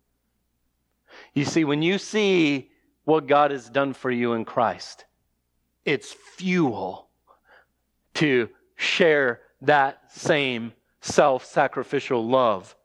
You 1.34 1.46
see, 1.46 1.64
when 1.64 1.82
you 1.82 1.98
see 1.98 2.70
what 3.06 3.28
God 3.28 3.52
has 3.52 3.70
done 3.70 3.94
for 3.94 4.12
you 4.12 4.34
in 4.34 4.46
Christ, 4.46 5.06
it's 5.84 6.14
fuel 6.14 7.10
to 8.16 8.50
share 8.76 9.42
that 9.62 10.12
same 10.12 10.74
self 11.02 11.46
sacrificial 11.46 12.26
love 12.28 12.76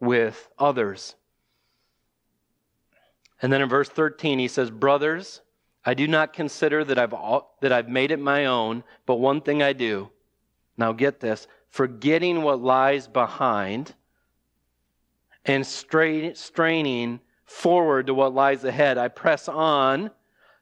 with 0.00 0.48
others. 0.58 1.14
And 3.42 3.52
then 3.52 3.62
in 3.62 3.68
verse 3.68 3.88
13, 3.88 4.38
he 4.38 4.48
says, 4.48 4.70
Brothers, 4.70 5.40
I 5.84 5.94
do 5.94 6.08
not 6.08 6.32
consider 6.32 6.84
that 6.84 6.98
I've, 6.98 7.12
all, 7.12 7.56
that 7.60 7.72
I've 7.72 7.88
made 7.88 8.10
it 8.10 8.18
my 8.18 8.46
own, 8.46 8.84
but 9.06 9.16
one 9.16 9.40
thing 9.40 9.62
I 9.62 9.72
do. 9.72 10.10
Now 10.76 10.92
get 10.92 11.20
this 11.20 11.46
forgetting 11.68 12.42
what 12.42 12.62
lies 12.62 13.06
behind 13.06 13.94
and 15.44 15.66
straining 15.66 17.20
forward 17.48 18.06
to 18.06 18.14
what 18.14 18.34
lies 18.34 18.62
ahead. 18.62 18.98
I 18.98 19.08
press 19.08 19.48
on 19.48 20.10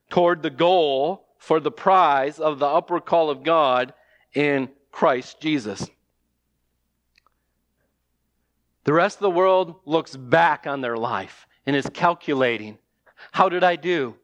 toward 0.09 0.43
the 0.43 0.51
goal 0.51 1.27
for 1.37 1.61
the 1.61 1.71
prize 1.71 2.39
of 2.39 2.59
the 2.59 2.67
upward 2.67 3.05
call 3.05 3.29
of 3.29 3.43
God 3.43 3.93
in 4.33 4.71
Christ 4.93 5.41
Jesus. 5.41 5.91
The 8.85 8.93
rest 8.93 9.17
of 9.17 9.23
the 9.23 9.31
world 9.31 9.81
looks 9.85 10.17
back 10.17 10.67
on 10.67 10.81
their 10.81 10.97
life 10.97 11.47
and 11.67 11.75
is 11.75 11.89
calculating 11.93 12.79
how 13.33 13.49
did 13.49 13.65
I 13.65 13.77
do? 13.77 14.15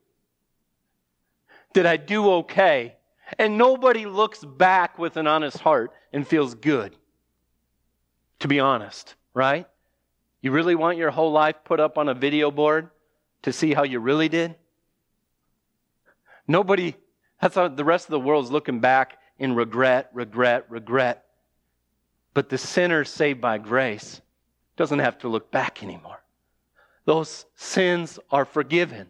Did 1.73 1.87
I 1.87 1.97
do 1.97 2.31
okay? 2.31 2.97
And 3.39 3.57
nobody 3.57 4.07
looks 4.07 4.45
back 4.45 4.99
with 4.99 5.17
an 5.17 5.27
honest 5.27 5.59
heart 5.59 5.91
and 6.13 6.29
feels 6.29 6.55
good. 6.55 6.95
To 8.41 8.49
be 8.49 8.61
honest, 8.61 9.15
right? 9.35 9.67
You 10.43 10.51
really 10.51 10.75
want 10.75 10.99
your 10.99 11.13
whole 11.13 11.31
life 11.31 11.57
put 11.65 11.81
up 11.81 11.97
on 11.97 12.09
a 12.09 12.15
video 12.15 12.51
board 12.51 12.91
to 13.43 13.53
see 13.53 13.73
how 13.73 13.85
you 13.85 14.01
really 14.01 14.29
did? 14.29 14.57
Nobody, 16.49 16.97
that's 17.41 17.55
how 17.55 17.69
the 17.69 17.85
rest 17.85 18.07
of 18.07 18.11
the 18.11 18.21
world's 18.21 18.51
looking 18.51 18.81
back 18.81 19.19
in 19.39 19.55
regret, 19.55 20.11
regret, 20.13 20.67
regret. 20.69 21.25
But 22.35 22.49
the 22.49 22.59
sinner 22.59 23.05
saved 23.05 23.41
by 23.41 23.59
grace 23.59 24.21
doesn't 24.77 24.99
have 24.99 25.19
to 25.19 25.29
look 25.29 25.53
back 25.53 25.83
anymore. 25.83 26.23
Those 27.05 27.47
sins 27.55 28.19
are 28.31 28.45
forgiven. 28.45 29.09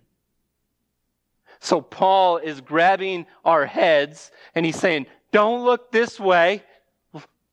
So 1.61 1.81
Paul 1.81 2.38
is 2.38 2.61
grabbing 2.61 3.27
our 3.45 3.64
heads 3.64 4.31
and 4.55 4.66
he's 4.66 4.79
saying, 4.79 5.07
Don't 5.31 5.64
look 5.64 5.92
this 5.92 6.18
way, 6.18 6.62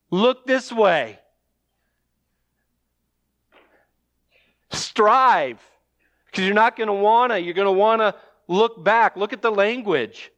look 0.10 0.46
this 0.46 0.72
way. 0.72 1.20
Strive. 4.72 5.60
Because 6.26 6.46
you're 6.46 6.54
not 6.54 6.76
going 6.76 6.88
to 6.88 6.94
want 6.94 7.32
to. 7.32 7.40
You're 7.40 7.54
going 7.54 7.66
to 7.66 7.72
want 7.72 8.02
to 8.02 8.16
look 8.48 8.84
back. 8.84 9.16
Look 9.16 9.34
at 9.34 9.42
the 9.42 9.52
language. 9.52 10.32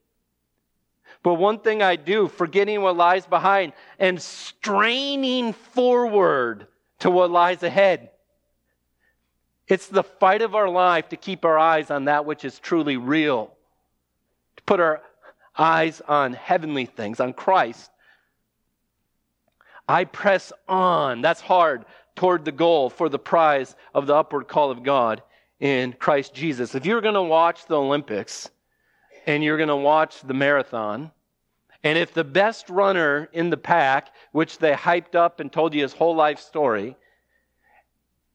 But 1.23 1.35
one 1.35 1.59
thing 1.59 1.81
I 1.81 1.97
do, 1.97 2.27
forgetting 2.27 2.81
what 2.81 2.97
lies 2.97 3.25
behind 3.25 3.73
and 3.99 4.21
straining 4.21 5.53
forward 5.53 6.67
to 6.99 7.11
what 7.11 7.29
lies 7.29 7.61
ahead. 7.63 8.09
It's 9.67 9.87
the 9.87 10.03
fight 10.03 10.41
of 10.41 10.55
our 10.55 10.69
life 10.69 11.09
to 11.09 11.17
keep 11.17 11.45
our 11.45 11.57
eyes 11.57 11.91
on 11.91 12.05
that 12.05 12.25
which 12.25 12.43
is 12.43 12.59
truly 12.59 12.97
real, 12.97 13.51
to 14.57 14.63
put 14.63 14.79
our 14.79 15.01
eyes 15.57 16.01
on 16.01 16.33
heavenly 16.33 16.85
things, 16.85 17.19
on 17.19 17.33
Christ. 17.33 17.89
I 19.87 20.05
press 20.05 20.53
on. 20.67 21.21
That's 21.21 21.41
hard 21.41 21.85
toward 22.15 22.45
the 22.45 22.51
goal 22.51 22.89
for 22.89 23.09
the 23.09 23.19
prize 23.19 23.75
of 23.93 24.07
the 24.07 24.15
upward 24.15 24.47
call 24.47 24.71
of 24.71 24.83
God 24.83 25.21
in 25.59 25.93
Christ 25.93 26.33
Jesus. 26.33 26.75
If 26.75 26.85
you're 26.85 27.01
going 27.01 27.15
to 27.15 27.21
watch 27.21 27.65
the 27.65 27.77
Olympics 27.77 28.49
and 29.27 29.43
you're 29.43 29.57
going 29.57 29.69
to 29.69 29.75
watch 29.75 30.21
the 30.21 30.33
marathon, 30.33 31.11
and 31.83 31.97
if 31.97 32.13
the 32.13 32.23
best 32.23 32.69
runner 32.69 33.29
in 33.33 33.49
the 33.49 33.57
pack, 33.57 34.13
which 34.31 34.57
they 34.59 34.73
hyped 34.73 35.15
up 35.15 35.39
and 35.39 35.51
told 35.51 35.73
you 35.73 35.81
his 35.81 35.93
whole 35.93 36.15
life 36.15 36.39
story, 36.39 36.95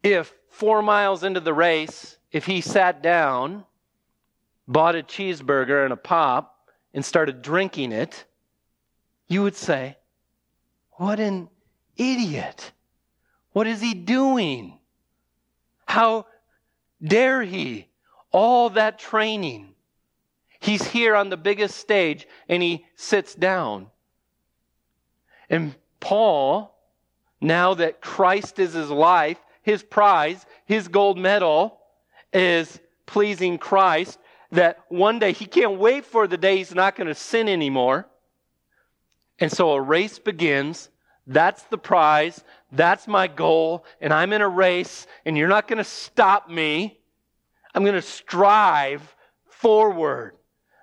if 0.02 0.32
four 0.50 0.82
miles 0.82 1.22
into 1.22 1.40
the 1.40 1.54
race, 1.54 2.16
if 2.32 2.46
he 2.46 2.60
sat 2.60 3.02
down, 3.02 3.64
bought 4.66 4.96
a 4.96 5.02
cheeseburger 5.02 5.84
and 5.84 5.92
a 5.92 5.96
pop, 5.96 6.70
and 6.92 7.04
started 7.04 7.42
drinking 7.42 7.92
it, 7.92 8.24
you 9.28 9.42
would 9.42 9.54
say, 9.54 9.96
What 10.96 11.20
an 11.20 11.48
idiot! 11.96 12.72
What 13.52 13.66
is 13.66 13.80
he 13.80 13.94
doing? 13.94 14.78
How 15.86 16.26
dare 17.02 17.42
he? 17.42 17.88
All 18.32 18.70
that 18.70 18.98
training. 18.98 19.74
He's 20.60 20.86
here 20.86 21.14
on 21.14 21.30
the 21.30 21.36
biggest 21.36 21.76
stage 21.78 22.26
and 22.48 22.62
he 22.62 22.84
sits 22.96 23.34
down. 23.34 23.86
And 25.48 25.74
Paul, 26.00 26.76
now 27.40 27.74
that 27.74 28.00
Christ 28.00 28.58
is 28.58 28.72
his 28.72 28.90
life, 28.90 29.38
his 29.62 29.82
prize, 29.82 30.44
his 30.64 30.88
gold 30.88 31.18
medal 31.18 31.78
is 32.32 32.80
pleasing 33.06 33.58
Christ, 33.58 34.18
that 34.50 34.80
one 34.88 35.18
day 35.18 35.32
he 35.32 35.46
can't 35.46 35.78
wait 35.78 36.04
for 36.04 36.26
the 36.26 36.36
day 36.36 36.56
he's 36.56 36.74
not 36.74 36.96
going 36.96 37.08
to 37.08 37.14
sin 37.14 37.48
anymore. 37.48 38.06
And 39.38 39.52
so 39.52 39.72
a 39.72 39.80
race 39.80 40.18
begins. 40.18 40.88
That's 41.26 41.62
the 41.64 41.78
prize. 41.78 42.42
That's 42.72 43.06
my 43.06 43.26
goal. 43.26 43.84
And 44.00 44.12
I'm 44.12 44.32
in 44.32 44.40
a 44.40 44.48
race, 44.48 45.06
and 45.24 45.36
you're 45.36 45.48
not 45.48 45.68
going 45.68 45.78
to 45.78 45.84
stop 45.84 46.48
me. 46.48 46.98
I'm 47.74 47.82
going 47.82 47.94
to 47.94 48.02
strive 48.02 49.14
forward. 49.48 50.36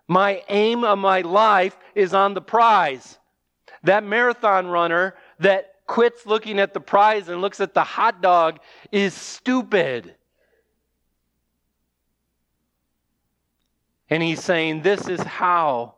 My 0.08 0.44
aim 0.50 0.84
of 0.84 1.00
my 1.00 1.22
life 1.22 1.78
is 1.96 2.14
on 2.14 2.34
the 2.34 2.42
prize. 2.42 3.18
That 3.84 4.04
marathon 4.04 4.68
runner 4.68 5.16
that 5.40 5.74
quits 5.88 6.26
looking 6.26 6.60
at 6.60 6.74
the 6.74 6.80
prize 6.80 7.30
and 7.30 7.42
looks 7.42 7.60
at 7.60 7.74
the 7.74 7.84
hot 7.84 8.22
dog 8.22 8.60
is 8.92 9.14
stupid. 9.14 10.16
And 14.10 14.22
he's 14.22 14.44
saying, 14.44 14.82
This 14.82 15.08
is 15.08 15.22
how 15.22 15.96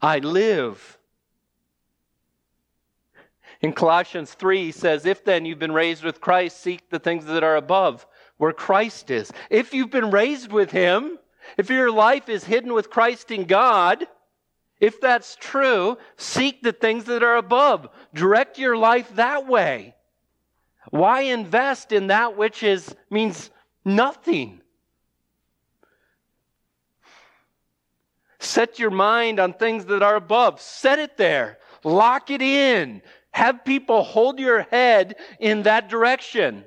I 0.00 0.18
live. 0.18 0.98
In 3.60 3.72
Colossians 3.72 4.34
3, 4.34 4.64
he 4.64 4.72
says, 4.72 5.06
If 5.06 5.24
then 5.24 5.44
you've 5.44 5.58
been 5.58 5.72
raised 5.72 6.04
with 6.04 6.20
Christ, 6.20 6.60
seek 6.60 6.90
the 6.90 6.98
things 6.98 7.24
that 7.26 7.42
are 7.42 7.56
above, 7.56 8.06
where 8.36 8.52
Christ 8.52 9.10
is. 9.10 9.32
If 9.50 9.72
you've 9.72 9.90
been 9.90 10.10
raised 10.10 10.52
with 10.52 10.70
him, 10.70 11.18
if 11.56 11.70
your 11.70 11.90
life 11.90 12.28
is 12.28 12.44
hidden 12.44 12.74
with 12.74 12.90
Christ 12.90 13.30
in 13.30 13.44
God, 13.44 14.06
if 14.78 15.00
that's 15.00 15.36
true, 15.36 15.96
seek 16.16 16.62
the 16.62 16.72
things 16.72 17.04
that 17.04 17.22
are 17.22 17.36
above. 17.36 17.88
Direct 18.12 18.58
your 18.58 18.76
life 18.76 19.14
that 19.14 19.46
way. 19.46 19.94
Why 20.90 21.22
invest 21.22 21.92
in 21.92 22.08
that 22.08 22.36
which 22.36 22.62
is 22.62 22.94
means 23.10 23.50
nothing? 23.84 24.60
Set 28.38 28.78
your 28.78 28.90
mind 28.90 29.40
on 29.40 29.54
things 29.54 29.86
that 29.86 30.02
are 30.02 30.16
above. 30.16 30.60
Set 30.60 30.98
it 30.98 31.16
there. 31.16 31.58
Lock 31.84 32.30
it 32.30 32.42
in. 32.42 33.02
Have 33.30 33.64
people 33.64 34.02
hold 34.02 34.38
your 34.38 34.62
head 34.62 35.16
in 35.40 35.64
that 35.64 35.88
direction. 35.88 36.64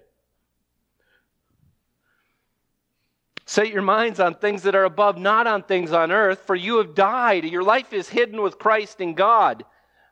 Set 3.45 3.69
your 3.69 3.81
minds 3.81 4.19
on 4.19 4.35
things 4.35 4.61
that 4.61 4.75
are 4.75 4.83
above, 4.83 5.17
not 5.17 5.47
on 5.47 5.63
things 5.63 5.91
on 5.91 6.11
earth, 6.11 6.43
for 6.45 6.55
you 6.55 6.77
have 6.77 6.93
died. 6.93 7.45
Your 7.45 7.63
life 7.63 7.93
is 7.93 8.07
hidden 8.07 8.43
with 8.43 8.59
Christ 8.59 9.01
in 9.01 9.15
God. 9.15 9.65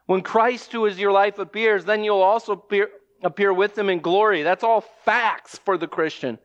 When 0.06 0.22
Christ, 0.22 0.72
who 0.72 0.86
is 0.86 0.98
your 0.98 1.12
life, 1.12 1.38
appears, 1.38 1.84
then 1.84 2.02
you'll 2.02 2.22
also 2.22 2.54
appear, 2.54 2.88
appear 3.22 3.52
with 3.52 3.78
him 3.78 3.90
in 3.90 4.00
glory. 4.00 4.42
That's 4.42 4.64
all 4.64 4.80
facts 4.80 5.60
for 5.64 5.78
the 5.78 5.86
Christian. 5.86 6.38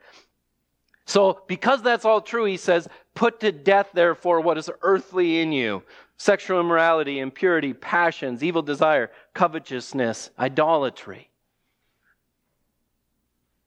So, 1.06 1.42
because 1.48 1.82
that's 1.82 2.06
all 2.06 2.22
true, 2.22 2.46
he 2.46 2.58
says, 2.58 2.88
put 3.14 3.40
to 3.42 3.52
death, 3.52 3.90
therefore, 3.94 4.42
what 4.42 4.58
is 4.58 4.70
earthly 4.82 5.40
in 5.40 5.52
you 5.52 5.84
sexual 6.18 6.60
immorality, 6.60 7.20
impurity, 7.20 7.74
passions, 7.74 8.44
evil 8.44 8.62
desire, 8.62 9.12
covetousness, 9.34 10.30
idolatry. 10.40 11.30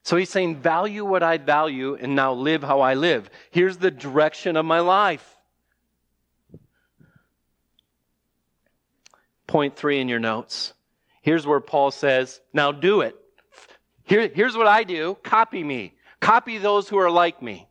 So 0.05 0.16
he's 0.16 0.30
saying, 0.30 0.62
value 0.62 1.05
what 1.05 1.22
I 1.22 1.36
value 1.36 1.97
and 1.97 2.14
now 2.14 2.32
live 2.32 2.62
how 2.62 2.80
I 2.80 2.94
live. 2.94 3.28
Here's 3.51 3.76
the 3.76 3.90
direction 3.90 4.57
of 4.57 4.64
my 4.64 4.80
life. 4.80 5.36
Point 9.47 9.76
three 9.76 10.01
in 10.01 10.09
your 10.09 10.20
notes. 10.20 10.72
Here's 11.22 11.47
where 11.47 11.61
Paul 11.61 11.90
says, 11.90 12.40
now 12.53 12.70
do 12.72 13.01
it. 13.01 13.16
Here, 14.05 14.30
here's 14.32 14.57
what 14.57 14.68
I 14.68 14.84
do 14.84 15.16
copy 15.24 15.62
me, 15.62 15.94
copy 16.20 16.59
those 16.59 16.88
who 16.88 16.99
are 16.99 17.11
like 17.11 17.42
me. 17.42 17.68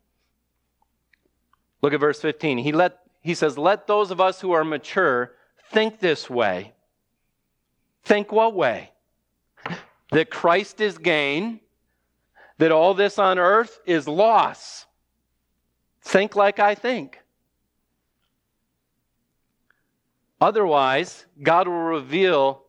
Look 1.86 1.94
at 1.94 2.00
verse 2.00 2.20
15. 2.20 2.58
He, 2.58 2.72
let, 2.72 2.98
he 3.22 3.36
says, 3.36 3.60
Let 3.60 3.86
those 3.86 4.10
of 4.10 4.20
us 4.20 4.42
who 4.42 4.54
are 4.54 4.64
mature 4.64 5.34
think 5.70 6.00
this 6.00 6.28
way. 6.28 6.74
Think 8.04 8.32
what 8.32 8.56
way? 8.56 8.90
That 10.10 10.32
Christ 10.32 10.82
is 10.82 10.98
gain 10.98 11.60
that 12.58 12.72
all 12.72 12.96
this 12.96 13.20
on 13.20 13.38
earth 13.38 13.80
is 13.86 14.08
loss. 14.08 14.88
Think 16.02 16.36
like 16.36 16.58
I 16.58 16.74
think. 16.74 17.20
Otherwise, 20.42 21.28
God 21.44 21.68
will 21.68 21.84
reveal 21.84 22.64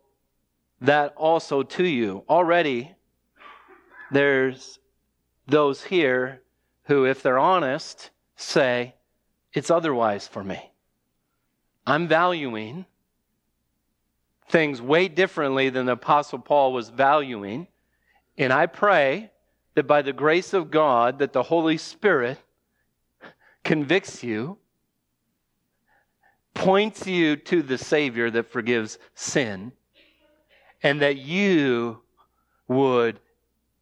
that 0.83 1.15
also 1.17 1.63
to 1.63 1.85
you. 1.87 2.23
Already, 2.29 2.95
there's 4.11 4.79
those 5.47 5.85
here 5.85 6.43
who, 6.85 7.07
if 7.07 7.23
they're 7.23 7.39
honest, 7.39 8.11
say, 8.37 8.93
It's 9.57 9.71
otherwise 9.71 10.29
for 10.29 10.45
me. 10.45 10.71
I'm 11.87 12.09
valuing 12.09 12.85
things 14.51 14.83
way 14.83 15.09
differently 15.09 15.71
than 15.71 15.87
the 15.87 15.93
Apostle 15.93 16.41
Paul 16.41 16.75
was 16.75 16.91
valuing. 16.91 17.67
And 18.37 18.53
I 18.53 18.67
pray 18.67 19.31
that 19.75 19.87
by 19.87 20.03
the 20.03 20.13
grace 20.13 20.53
of 20.53 20.71
God, 20.71 21.21
that 21.21 21.33
the 21.33 21.43
Holy 21.43 21.79
Spirit 21.79 22.39
convicts 23.65 24.23
you, 24.23 24.59
points 26.53 27.07
you 27.07 27.37
to 27.37 27.63
the 27.63 27.79
Savior 27.79 28.31
that 28.31 28.53
forgives 28.53 28.99
sin, 29.15 29.73
and 30.83 31.01
that 31.01 31.17
you 31.17 32.03
would 32.69 33.21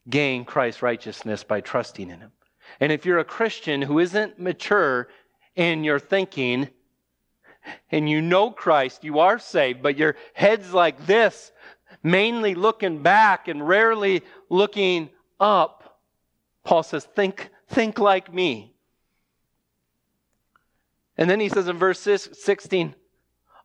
gain 0.08 0.44
Christ's 0.44 0.82
righteousness 0.82 1.42
by 1.42 1.60
trusting 1.60 2.10
in 2.10 2.20
Him. 2.20 2.30
And 2.78 2.92
if 2.92 3.04
you're 3.04 3.18
a 3.18 3.24
Christian 3.24 3.82
who 3.82 3.98
isn't 3.98 4.38
mature 4.38 5.08
in 5.56 5.84
your 5.84 5.98
thinking, 5.98 6.68
and 7.90 8.08
you 8.08 8.20
know 8.20 8.50
Christ, 8.50 9.04
you 9.04 9.20
are 9.20 9.38
saved, 9.38 9.82
but 9.82 9.96
your 9.96 10.16
head's 10.34 10.74
like 10.74 11.06
this, 11.06 11.52
mainly 12.02 12.54
looking 12.54 13.02
back 13.02 13.48
and 13.48 13.66
rarely 13.66 14.22
looking 14.48 15.10
up, 15.40 16.00
Paul 16.64 16.82
says, 16.82 17.04
think, 17.04 17.50
think 17.68 17.98
like 17.98 18.32
me. 18.32 18.74
And 21.16 21.30
then 21.30 21.40
he 21.40 21.48
says 21.48 21.68
in 21.68 21.78
verse 21.78 22.00
16, 22.00 22.94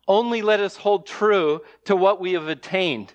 only 0.06 0.42
let 0.42 0.60
us 0.60 0.76
hold 0.76 1.06
true 1.06 1.60
to 1.84 1.96
what 1.96 2.20
we 2.20 2.32
have 2.32 2.48
attained. 2.48 3.12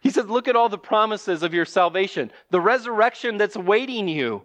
He 0.00 0.10
says, 0.10 0.26
look 0.26 0.48
at 0.48 0.56
all 0.56 0.68
the 0.68 0.78
promises 0.78 1.42
of 1.42 1.54
your 1.54 1.64
salvation, 1.64 2.32
the 2.50 2.60
resurrection 2.60 3.36
that's 3.36 3.56
awaiting 3.56 4.08
you. 4.08 4.44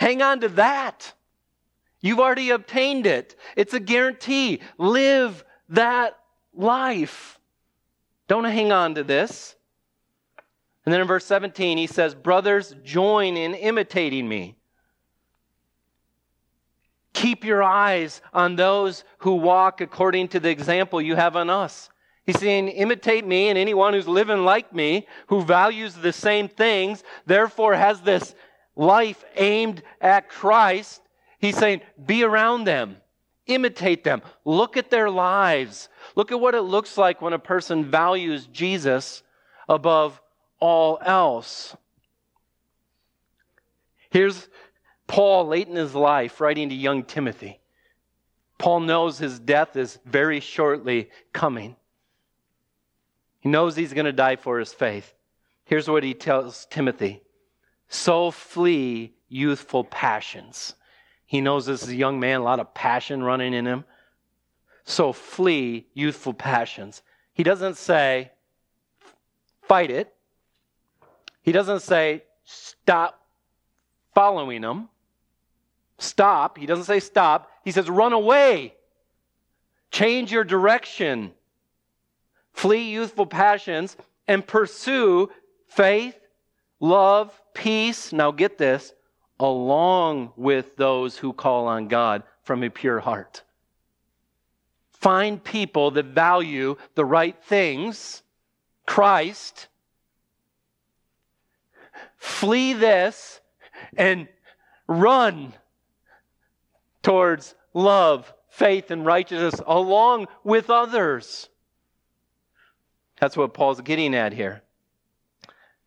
Hang 0.00 0.22
on 0.22 0.40
to 0.40 0.48
that. 0.48 1.12
You've 2.00 2.20
already 2.20 2.48
obtained 2.50 3.06
it. 3.06 3.36
It's 3.54 3.74
a 3.74 3.80
guarantee. 3.80 4.60
Live 4.78 5.44
that 5.68 6.18
life. 6.54 7.38
Don't 8.26 8.44
hang 8.44 8.72
on 8.72 8.94
to 8.94 9.04
this. 9.04 9.54
And 10.86 10.94
then 10.94 11.02
in 11.02 11.06
verse 11.06 11.26
17, 11.26 11.76
he 11.76 11.86
says, 11.86 12.14
Brothers, 12.14 12.74
join 12.82 13.36
in 13.36 13.52
imitating 13.52 14.26
me. 14.26 14.56
Keep 17.12 17.44
your 17.44 17.62
eyes 17.62 18.22
on 18.32 18.56
those 18.56 19.04
who 19.18 19.34
walk 19.34 19.82
according 19.82 20.28
to 20.28 20.40
the 20.40 20.48
example 20.48 21.02
you 21.02 21.14
have 21.14 21.36
on 21.36 21.50
us. 21.50 21.90
He's 22.24 22.38
saying, 22.38 22.68
imitate 22.68 23.26
me 23.26 23.50
and 23.50 23.58
anyone 23.58 23.92
who's 23.92 24.08
living 24.08 24.46
like 24.46 24.72
me, 24.74 25.06
who 25.26 25.42
values 25.42 25.94
the 25.94 26.12
same 26.12 26.48
things, 26.48 27.04
therefore 27.26 27.74
has 27.74 28.00
this 28.00 28.34
life 28.80 29.22
aimed 29.36 29.82
at 30.00 30.30
Christ. 30.30 31.02
He's 31.38 31.56
saying, 31.56 31.82
be 32.04 32.24
around 32.24 32.64
them, 32.64 32.96
imitate 33.46 34.04
them, 34.04 34.22
look 34.44 34.76
at 34.76 34.90
their 34.90 35.10
lives, 35.10 35.90
look 36.16 36.32
at 36.32 36.40
what 36.40 36.54
it 36.54 36.62
looks 36.62 36.96
like 36.96 37.20
when 37.20 37.34
a 37.34 37.38
person 37.38 37.84
values 37.84 38.46
Jesus 38.46 39.22
above 39.68 40.20
all 40.60 40.98
else. 41.04 41.76
Here's 44.08 44.48
Paul 45.06 45.46
late 45.46 45.68
in 45.68 45.76
his 45.76 45.94
life 45.94 46.40
writing 46.40 46.70
to 46.70 46.74
young 46.74 47.04
Timothy. 47.04 47.60
Paul 48.58 48.80
knows 48.80 49.18
his 49.18 49.38
death 49.38 49.76
is 49.76 49.98
very 50.06 50.40
shortly 50.40 51.10
coming. 51.32 51.76
He 53.40 53.48
knows 53.50 53.76
he's 53.76 53.92
going 53.92 54.06
to 54.06 54.12
die 54.12 54.36
for 54.36 54.58
his 54.58 54.72
faith. 54.72 55.14
Here's 55.64 55.88
what 55.88 56.02
he 56.02 56.14
tells 56.14 56.66
Timothy 56.66 57.22
So 57.90 58.30
flee 58.30 59.12
youthful 59.28 59.84
passions. 59.84 60.74
He 61.26 61.40
knows 61.40 61.66
this 61.66 61.82
is 61.82 61.88
a 61.88 61.94
young 61.94 62.20
man, 62.20 62.40
a 62.40 62.44
lot 62.44 62.60
of 62.60 62.72
passion 62.72 63.22
running 63.22 63.52
in 63.52 63.66
him. 63.66 63.84
So 64.84 65.12
flee 65.12 65.88
youthful 65.92 66.32
passions. 66.32 67.02
He 67.34 67.42
doesn't 67.42 67.76
say, 67.76 68.30
fight 69.62 69.90
it. 69.90 70.14
He 71.42 71.52
doesn't 71.52 71.80
say, 71.80 72.22
stop 72.44 73.20
following 74.14 74.62
them. 74.62 74.88
Stop. 75.98 76.58
He 76.58 76.66
doesn't 76.66 76.84
say 76.84 77.00
stop. 77.00 77.50
He 77.64 77.72
says, 77.72 77.90
run 77.90 78.12
away. 78.12 78.74
Change 79.90 80.30
your 80.30 80.44
direction. 80.44 81.32
Flee 82.52 82.90
youthful 82.90 83.26
passions 83.26 83.96
and 84.28 84.46
pursue 84.46 85.28
faith, 85.66 86.16
love, 86.80 87.38
peace. 87.54 88.12
Now 88.12 88.30
get 88.32 88.58
this, 88.58 88.92
along 89.38 90.32
with 90.36 90.76
those 90.76 91.16
who 91.16 91.32
call 91.32 91.66
on 91.66 91.88
God 91.88 92.24
from 92.42 92.62
a 92.64 92.70
pure 92.70 93.00
heart. 93.00 93.42
Find 94.90 95.42
people 95.42 95.92
that 95.92 96.06
value 96.06 96.76
the 96.94 97.04
right 97.04 97.36
things, 97.44 98.22
Christ, 98.86 99.68
Flee 102.20 102.74
this 102.74 103.40
and 103.96 104.28
run 104.86 105.54
towards 107.02 107.54
love, 107.72 108.30
faith, 108.50 108.90
and 108.90 109.06
righteousness 109.06 109.58
along 109.66 110.26
with 110.44 110.68
others. 110.68 111.48
That's 113.18 113.38
what 113.38 113.54
Paul's 113.54 113.80
getting 113.80 114.14
at 114.14 114.34
here. 114.34 114.62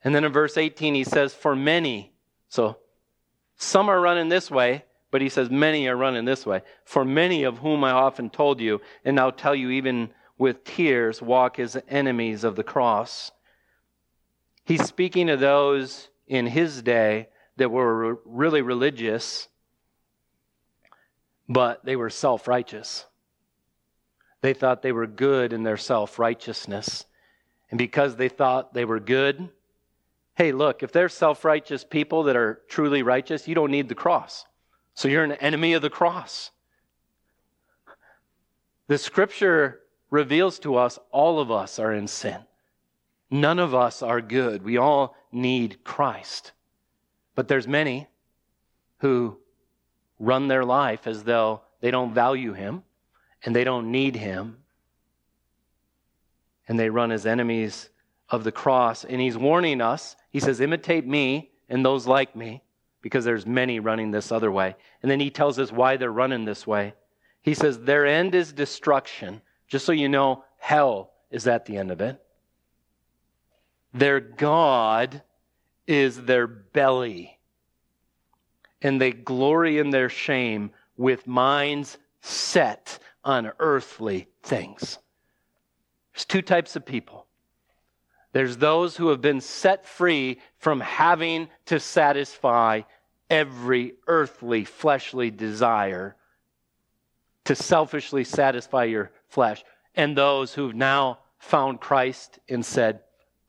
And 0.04 0.14
then 0.14 0.24
in 0.24 0.32
verse 0.32 0.58
18, 0.58 0.96
he 0.96 1.04
says, 1.04 1.34
For 1.34 1.56
many, 1.56 2.14
so 2.50 2.78
some 3.56 3.90
are 3.90 4.02
running 4.02 4.30
this 4.30 4.52
way, 4.52 4.86
but 5.12 5.22
he 5.22 5.30
says, 5.30 5.50
Many 5.50 5.88
are 5.88 5.96
running 5.96 6.26
this 6.26 6.46
way. 6.46 6.62
For 6.84 7.06
many 7.06 7.44
of 7.44 7.60
whom 7.60 7.84
I 7.84 7.92
often 7.92 8.30
told 8.30 8.60
you, 8.60 8.82
and 9.06 9.16
now 9.16 9.30
tell 9.30 9.56
you 9.56 9.70
even 9.70 10.10
with 10.38 10.64
tears, 10.64 11.22
walk 11.22 11.60
as 11.60 11.78
enemies 11.88 12.44
of 12.44 12.56
the 12.56 12.64
cross. 12.64 13.32
He's 14.66 14.84
speaking 14.84 15.28
to 15.28 15.38
those 15.38 16.10
in 16.28 16.48
his 16.48 16.82
day 16.82 17.30
that 17.58 17.70
were 17.70 18.20
really 18.26 18.62
religious, 18.62 19.48
but 21.48 21.86
they 21.86 21.96
were 21.96 22.10
self 22.10 22.48
righteous. 22.48 23.06
They 24.42 24.54
thought 24.54 24.82
they 24.82 24.92
were 24.92 25.08
good 25.08 25.54
in 25.54 25.64
their 25.64 25.78
self 25.78 26.20
righteousness. 26.20 27.06
And 27.72 27.78
because 27.78 28.18
they 28.18 28.30
thought 28.30 28.74
they 28.74 28.86
were 28.86 29.00
good, 29.00 29.50
hey, 30.36 30.52
look, 30.52 30.84
if 30.84 30.92
there's 30.92 31.14
self 31.14 31.46
righteous 31.46 31.84
people 31.84 32.24
that 32.24 32.36
are 32.36 32.62
truly 32.68 33.04
righteous, 33.04 33.48
you 33.48 33.56
don't 33.56 33.72
need 33.72 33.90
the 33.90 33.96
cross. 33.96 34.46
So 34.96 35.08
you're 35.08 35.24
an 35.24 35.34
enemy 35.34 35.74
of 35.74 35.82
the 35.82 35.90
cross. 35.90 36.52
The 38.88 38.98
scripture 38.98 39.82
reveals 40.10 40.60
to 40.60 40.76
us 40.76 41.00
all 41.12 41.40
of 41.40 41.52
us 41.52 41.80
are 41.80 41.94
in 41.94 42.08
sin. 42.08 42.40
None 43.32 43.58
of 43.58 43.74
us 43.74 44.04
are 44.04 44.22
good. 44.22 44.64
We 44.64 44.78
all 44.78 45.16
need 45.32 45.84
Christ. 45.84 46.52
But 47.34 47.48
there's 47.48 47.68
many 47.68 48.08
who 49.00 49.38
run 50.20 50.48
their 50.48 50.64
life 50.64 51.08
as 51.08 51.24
though 51.24 51.62
they 51.82 51.90
don't 51.90 52.14
value 52.14 52.54
him 52.54 52.84
and 53.44 53.56
they 53.56 53.64
don't 53.64 53.92
need 53.92 54.16
him. 54.16 54.58
And 56.68 56.78
they 56.78 56.90
run 56.90 57.12
as 57.12 57.26
enemies 57.26 57.90
of 58.34 58.44
the 58.44 58.52
cross. 58.52 59.06
And 59.06 59.22
he's 59.22 59.38
warning 59.38 59.80
us. 59.80 60.16
He 60.32 60.40
says, 60.40 60.60
imitate 60.60 61.06
me 61.06 61.52
and 61.70 61.86
those 61.86 62.08
like 62.08 62.36
me, 62.36 62.64
because 63.02 63.24
there's 63.24 63.46
many 63.46 63.80
running 63.80 64.12
this 64.12 64.32
other 64.32 64.52
way. 64.52 64.76
And 65.02 65.10
then 65.10 65.20
he 65.20 65.30
tells 65.30 65.60
us 65.60 65.72
why 65.72 65.98
they're 65.98 66.12
running 66.12 66.44
this 66.44 66.68
way. 66.68 66.94
He 67.42 67.54
says, 67.54 67.80
their 67.80 68.06
end 68.06 68.36
is 68.36 68.52
destruction. 68.52 69.42
Just 69.68 69.86
so 69.86 69.92
you 69.92 70.10
know, 70.10 70.44
hell 70.58 71.12
is 71.32 71.48
at 71.48 71.66
the 71.66 71.78
end 71.78 71.92
of 71.92 72.02
it. 72.02 72.22
Their 73.94 74.20
God 74.20 75.22
is 75.86 76.24
their 76.24 76.48
belly, 76.48 77.38
and 78.82 79.00
they 79.00 79.12
glory 79.12 79.78
in 79.78 79.92
their 79.92 80.10
shame 80.10 80.72
with 80.98 81.28
minds 81.28 81.98
set 82.22 82.98
on 83.24 83.52
earthly 83.60 84.28
things. 84.42 84.98
There's 86.14 86.26
two 86.26 86.42
types 86.42 86.76
of 86.76 86.86
people. 86.86 87.28
There's 88.34 88.58
those 88.58 88.98
who 88.98 89.10
have 89.10 89.22
been 89.22 89.42
set 89.42 89.86
free 89.86 90.40
from 90.58 90.82
having 90.82 91.48
to 91.68 91.80
satisfy 91.80 92.82
every 93.30 93.94
earthly, 94.08 94.66
fleshly 94.66 95.32
desire 95.32 96.16
to 97.46 97.56
selfishly 97.56 98.24
satisfy 98.24 98.86
your 98.86 99.12
flesh. 99.28 99.64
And 99.96 100.18
those 100.18 100.54
who've 100.54 100.76
now 100.76 101.20
found 101.38 101.80
Christ 101.80 102.40
and 102.50 102.66
said, 102.66 103.02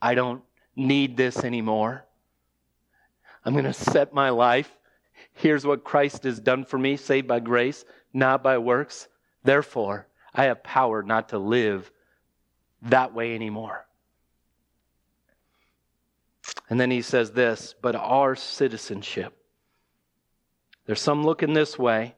I 0.03 0.15
don't 0.15 0.43
need 0.77 1.17
this 1.17 1.45
anymore. 1.45 2.05
I'm 3.45 3.53
going 3.53 3.65
to 3.65 3.73
set 3.73 4.13
my 4.13 4.31
life. 4.31 4.71
Here's 5.33 5.65
what 5.65 5.85
Christ 5.85 6.25
has 6.25 6.41
done 6.41 6.65
for 6.65 6.79
me, 6.79 6.97
saved 6.97 7.29
by 7.29 7.41
grace, 7.41 7.85
not 8.13 8.43
by 8.43 8.59
works. 8.59 9.09
Therefore, 9.45 10.09
I 10.35 10.45
have 10.45 10.63
power 10.63 11.03
not 11.03 11.31
to 11.31 11.39
live 11.39 11.91
that 12.83 13.15
way 13.15 13.35
anymore. 13.35 13.87
And 16.71 16.81
then 16.81 16.91
he 16.91 17.03
says 17.03 17.33
this, 17.33 17.75
but 17.81 17.95
our 17.95 18.35
citizenship. 18.35 19.37
There's 20.87 21.01
some 21.01 21.25
looking 21.25 21.53
this 21.53 21.79
way, 21.79 22.15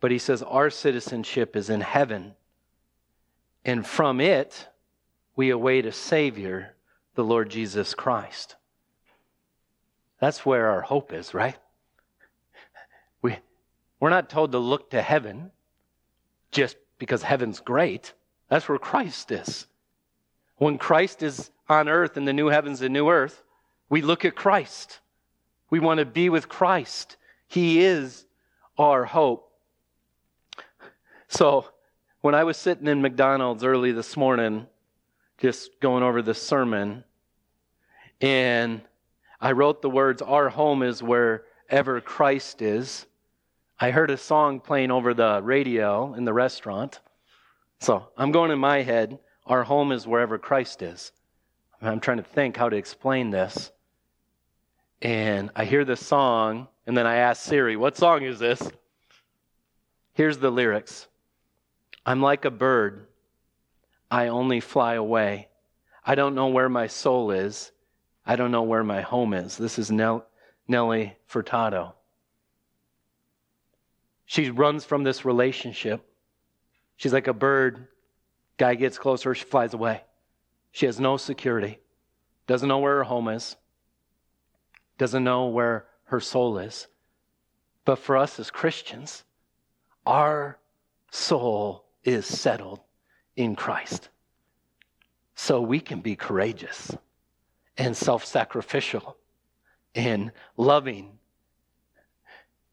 but 0.00 0.10
he 0.10 0.18
says 0.18 0.42
our 0.42 0.70
citizenship 0.70 1.56
is 1.56 1.70
in 1.70 1.80
heaven. 1.80 2.34
And 3.64 3.86
from 3.86 4.20
it, 4.20 4.68
we 5.34 5.50
await 5.50 5.86
a 5.86 5.92
Savior, 5.92 6.74
the 7.14 7.24
Lord 7.24 7.50
Jesus 7.50 7.94
Christ. 7.94 8.56
That's 10.20 10.46
where 10.46 10.70
our 10.70 10.80
hope 10.80 11.12
is, 11.12 11.34
right? 11.34 11.56
We, 13.20 13.36
we're 14.00 14.10
not 14.10 14.30
told 14.30 14.52
to 14.52 14.58
look 14.58 14.90
to 14.90 15.02
heaven 15.02 15.50
just 16.52 16.76
because 16.98 17.22
heaven's 17.22 17.60
great. 17.60 18.14
That's 18.48 18.68
where 18.68 18.78
Christ 18.78 19.30
is. 19.32 19.66
When 20.56 20.78
Christ 20.78 21.22
is 21.22 21.50
on 21.68 21.88
earth 21.88 22.16
in 22.16 22.24
the 22.24 22.32
new 22.32 22.46
heavens 22.46 22.80
and 22.80 22.92
new 22.92 23.10
earth, 23.10 23.42
we 23.88 24.02
look 24.02 24.24
at 24.24 24.34
Christ. 24.34 25.00
We 25.70 25.80
want 25.80 25.98
to 25.98 26.04
be 26.04 26.28
with 26.28 26.48
Christ. 26.48 27.16
He 27.48 27.80
is 27.80 28.24
our 28.78 29.04
hope. 29.04 29.52
So, 31.28 31.66
when 32.20 32.34
I 32.34 32.44
was 32.44 32.56
sitting 32.56 32.86
in 32.86 33.02
McDonald's 33.02 33.64
early 33.64 33.92
this 33.92 34.16
morning, 34.16 34.66
just 35.38 35.80
going 35.80 36.02
over 36.02 36.22
the 36.22 36.34
sermon, 36.34 37.04
and 38.20 38.80
I 39.40 39.52
wrote 39.52 39.82
the 39.82 39.90
words, 39.90 40.22
Our 40.22 40.48
home 40.48 40.82
is 40.82 41.02
wherever 41.02 42.00
Christ 42.00 42.62
is. 42.62 43.06
I 43.78 43.90
heard 43.90 44.10
a 44.10 44.16
song 44.16 44.60
playing 44.60 44.90
over 44.90 45.14
the 45.14 45.40
radio 45.42 46.14
in 46.14 46.24
the 46.24 46.32
restaurant. 46.32 47.00
So 47.80 48.08
I'm 48.16 48.32
going 48.32 48.50
in 48.50 48.58
my 48.58 48.82
head, 48.82 49.18
Our 49.46 49.64
home 49.64 49.92
is 49.92 50.06
wherever 50.06 50.38
Christ 50.38 50.82
is. 50.82 51.12
I'm 51.82 52.00
trying 52.00 52.16
to 52.16 52.22
think 52.22 52.56
how 52.56 52.68
to 52.68 52.76
explain 52.76 53.30
this. 53.30 53.70
And 55.02 55.50
I 55.54 55.64
hear 55.64 55.84
this 55.84 56.04
song, 56.04 56.68
and 56.86 56.96
then 56.96 57.06
I 57.06 57.16
ask 57.16 57.42
Siri, 57.42 57.76
What 57.76 57.96
song 57.96 58.22
is 58.22 58.38
this? 58.38 58.62
Here's 60.14 60.38
the 60.38 60.50
lyrics 60.50 61.08
I'm 62.04 62.22
like 62.22 62.44
a 62.44 62.50
bird, 62.50 63.06
I 64.10 64.28
only 64.28 64.60
fly 64.60 64.94
away. 64.94 65.48
I 66.04 66.14
don't 66.14 66.34
know 66.34 66.46
where 66.46 66.68
my 66.68 66.86
soul 66.86 67.32
is. 67.32 67.72
I 68.24 68.36
don't 68.36 68.52
know 68.52 68.62
where 68.62 68.84
my 68.84 69.00
home 69.00 69.34
is. 69.34 69.56
This 69.56 69.78
is 69.78 69.90
Nell, 69.90 70.26
Nelly 70.68 71.16
Furtado. 71.28 71.94
She 74.24 74.50
runs 74.50 74.84
from 74.84 75.04
this 75.04 75.24
relationship. 75.24 76.04
She's 76.96 77.12
like 77.12 77.26
a 77.26 77.32
bird. 77.32 77.88
Guy 78.56 78.74
gets 78.74 78.98
closer, 78.98 79.34
she 79.34 79.44
flies 79.44 79.74
away. 79.74 80.02
She 80.72 80.86
has 80.86 80.98
no 80.98 81.16
security, 81.16 81.78
doesn't 82.46 82.68
know 82.68 82.78
where 82.78 82.96
her 82.96 83.04
home 83.04 83.28
is, 83.28 83.56
doesn't 84.98 85.24
know 85.24 85.46
where 85.46 85.86
her 86.04 86.20
soul 86.20 86.58
is. 86.58 86.86
But 87.84 87.98
for 87.98 88.16
us 88.16 88.38
as 88.40 88.50
Christians, 88.50 89.24
our 90.04 90.58
soul 91.10 91.84
is 92.04 92.26
settled 92.26 92.80
in 93.36 93.56
Christ. 93.56 94.08
So 95.34 95.60
we 95.60 95.80
can 95.80 96.00
be 96.00 96.16
courageous 96.16 96.96
and 97.76 97.96
self 97.96 98.24
sacrificial 98.24 99.16
and 99.94 100.32
loving. 100.56 101.18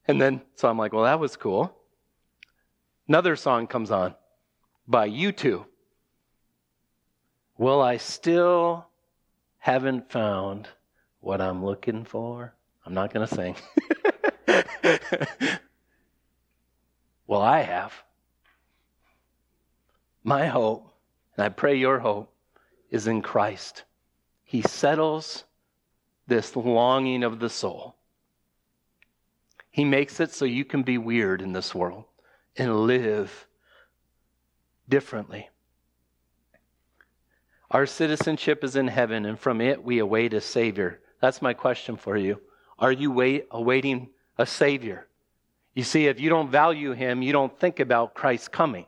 And 0.07 0.21
then, 0.21 0.41
so 0.55 0.69
I'm 0.69 0.77
like, 0.77 0.93
well, 0.93 1.03
that 1.03 1.19
was 1.19 1.35
cool. 1.35 1.75
Another 3.07 3.35
song 3.35 3.67
comes 3.67 3.91
on 3.91 4.15
by 4.87 5.09
U2. 5.09 5.65
Well, 7.57 7.81
I 7.81 7.97
still 7.97 8.87
haven't 9.59 10.11
found 10.11 10.67
what 11.23 11.39
I'm 11.39 11.63
looking 11.63 12.03
for. 12.03 12.53
I'm 12.85 12.93
not 12.93 13.13
going 13.13 13.25
to 13.25 13.33
sing. 13.33 13.55
well, 17.27 17.41
I 17.41 17.61
have. 17.61 17.93
My 20.23 20.47
hope, 20.47 20.93
and 21.35 21.45
I 21.45 21.49
pray 21.49 21.75
your 21.75 21.99
hope, 21.99 22.33
is 22.91 23.07
in 23.07 23.21
Christ. 23.21 23.83
He 24.43 24.61
settles 24.63 25.45
this 26.27 26.55
longing 26.57 27.23
of 27.23 27.39
the 27.39 27.49
soul. 27.49 27.95
He 29.71 29.85
makes 29.85 30.19
it 30.19 30.31
so 30.31 30.43
you 30.43 30.65
can 30.65 30.83
be 30.83 30.97
weird 30.97 31.41
in 31.41 31.53
this 31.53 31.73
world 31.73 32.03
and 32.57 32.81
live 32.85 33.47
differently. 34.89 35.49
Our 37.71 37.85
citizenship 37.85 38.63
is 38.63 38.75
in 38.75 38.89
heaven, 38.89 39.25
and 39.25 39.39
from 39.39 39.61
it 39.61 39.83
we 39.83 39.99
await 39.99 40.33
a 40.33 40.41
Savior. 40.41 40.99
That's 41.23 41.41
my 41.41 41.53
question 41.53 41.95
for 41.95 42.17
you. 42.17 42.41
Are 42.77 42.91
you 42.91 43.09
wait, 43.09 43.47
awaiting 43.49 44.09
a 44.37 44.45
Savior? 44.45 45.07
You 45.73 45.83
see, 45.83 46.07
if 46.07 46.19
you 46.19 46.29
don't 46.29 46.51
value 46.51 46.91
Him, 46.91 47.21
you 47.21 47.31
don't 47.31 47.57
think 47.57 47.79
about 47.79 48.13
Christ 48.13 48.51
coming. 48.51 48.85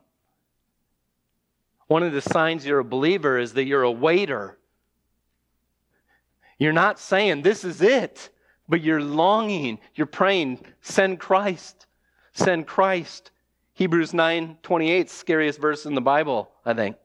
One 1.88 2.04
of 2.04 2.12
the 2.12 2.20
signs 2.20 2.66
you're 2.66 2.80
a 2.80 2.84
believer 2.84 3.40
is 3.40 3.54
that 3.54 3.64
you're 3.64 3.84
a 3.84 3.92
waiter 3.92 4.58
you're 6.58 6.74
not 6.74 7.00
saying, 7.00 7.42
This 7.42 7.64
is 7.64 7.82
it, 7.82 8.30
but 8.68 8.82
you're 8.82 9.02
longing, 9.02 9.80
you're 9.96 10.08
praying, 10.08 10.66
Send 10.82 11.20
Christ, 11.20 11.88
send 12.34 12.68
Christ. 12.68 13.32
Hebrews 13.74 14.14
9 14.14 14.58
28, 14.64 15.10
scariest 15.10 15.60
verse 15.60 15.86
in 15.86 15.96
the 15.96 16.02
Bible, 16.02 16.50
I 16.66 16.74
think. 16.74 16.96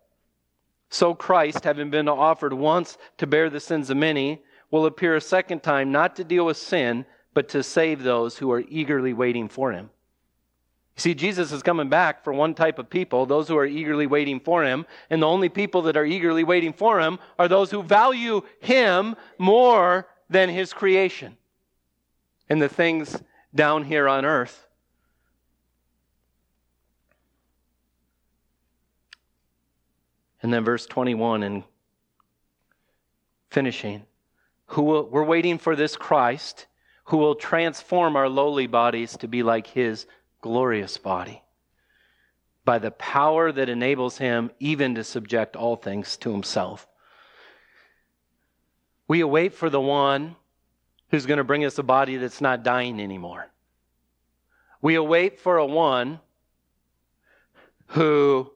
So 0.89 1.14
Christ, 1.14 1.64
having 1.64 1.91
been 1.91 2.09
offered 2.09 2.53
once 2.53 2.97
to 3.18 3.26
bear 3.26 3.51
the 3.51 3.61
sins 3.61 3.91
of 3.91 3.97
many, 3.97 4.43
will 4.71 4.87
appear 4.87 5.16
a 5.16 5.21
second 5.21 5.62
time, 5.62 5.93
not 5.93 6.16
to 6.16 6.25
deal 6.25 6.47
with 6.47 6.57
sin, 6.57 7.05
but 7.35 7.49
to 7.51 7.62
save 7.62 8.03
those 8.03 8.39
who 8.39 8.51
are 8.53 8.61
eagerly 8.68 9.12
waiting 9.12 9.49
for 9.49 9.73
him. 9.73 9.91
You 10.97 11.03
see, 11.03 11.14
Jesus 11.14 11.53
is 11.53 11.62
coming 11.62 11.89
back 11.89 12.25
for 12.25 12.33
one 12.33 12.55
type 12.55 12.79
of 12.79 12.91
people, 12.91 13.25
those 13.25 13.49
who 13.49 13.57
are 13.57 13.66
eagerly 13.66 14.07
waiting 14.07 14.41
for 14.41 14.64
him. 14.64 14.87
And 15.09 15.23
the 15.23 15.27
only 15.27 15.49
people 15.49 15.83
that 15.83 15.97
are 15.97 16.05
eagerly 16.05 16.45
waiting 16.45 16.73
for 16.73 17.01
him 17.01 17.18
are 17.39 17.49
those 17.49 17.71
who 17.71 17.83
value 17.83 18.43
him 18.61 19.16
more 19.39 20.09
than 20.29 20.49
his 20.49 20.73
creation 20.73 21.37
and 22.49 22.61
the 22.61 22.68
things 22.68 23.23
down 23.55 23.85
here 23.85 24.09
on 24.09 24.25
earth. 24.25 24.66
And 30.43 30.53
then 30.53 30.64
verse 30.64 30.87
21 30.87 31.43
and 31.43 31.64
finishing. 33.51 34.05
Who 34.71 34.83
will, 34.83 35.09
we're 35.09 35.25
waiting 35.25 35.59
for 35.59 35.75
this 35.75 35.97
Christ 35.97 36.66
who 37.05 37.16
will 37.16 37.35
transform 37.35 38.14
our 38.14 38.29
lowly 38.29 38.68
bodies 38.68 39.16
to 39.16 39.27
be 39.27 39.43
like 39.43 39.66
his 39.66 40.07
glorious 40.41 40.97
body 40.97 41.43
by 42.64 42.79
the 42.79 42.93
power 42.93 43.51
that 43.51 43.68
enables 43.68 44.18
him 44.18 44.53
even 44.61 44.95
to 44.95 45.03
subject 45.03 45.57
all 45.57 45.75
things 45.75 46.16
to 46.18 46.31
himself. 46.31 46.87
We 49.09 49.21
await 49.21 49.55
for 49.55 49.71
the 49.71 49.81
one 49.81 50.37
who's 51.11 51.27
going 51.27 51.39
to 51.39 51.45
bring 51.45 51.64
us 51.64 51.79
a 51.79 51.83
body 51.83 52.16
that's 52.16 52.41
not 52.41 52.62
dying 52.62 53.01
anymore. 53.01 53.51
We 54.81 54.95
await 54.95 55.41
for 55.41 55.57
a 55.57 55.66
one 55.66 56.21
who 57.89 58.53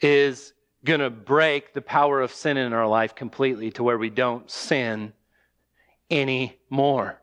is 0.00 0.54
going 0.84 1.00
to 1.00 1.10
break 1.10 1.74
the 1.74 1.82
power 1.82 2.20
of 2.20 2.32
sin 2.32 2.56
in 2.56 2.72
our 2.72 2.86
life 2.86 3.14
completely 3.14 3.70
to 3.72 3.82
where 3.82 3.98
we 3.98 4.10
don't 4.10 4.50
sin 4.50 5.12
anymore. 6.10 7.20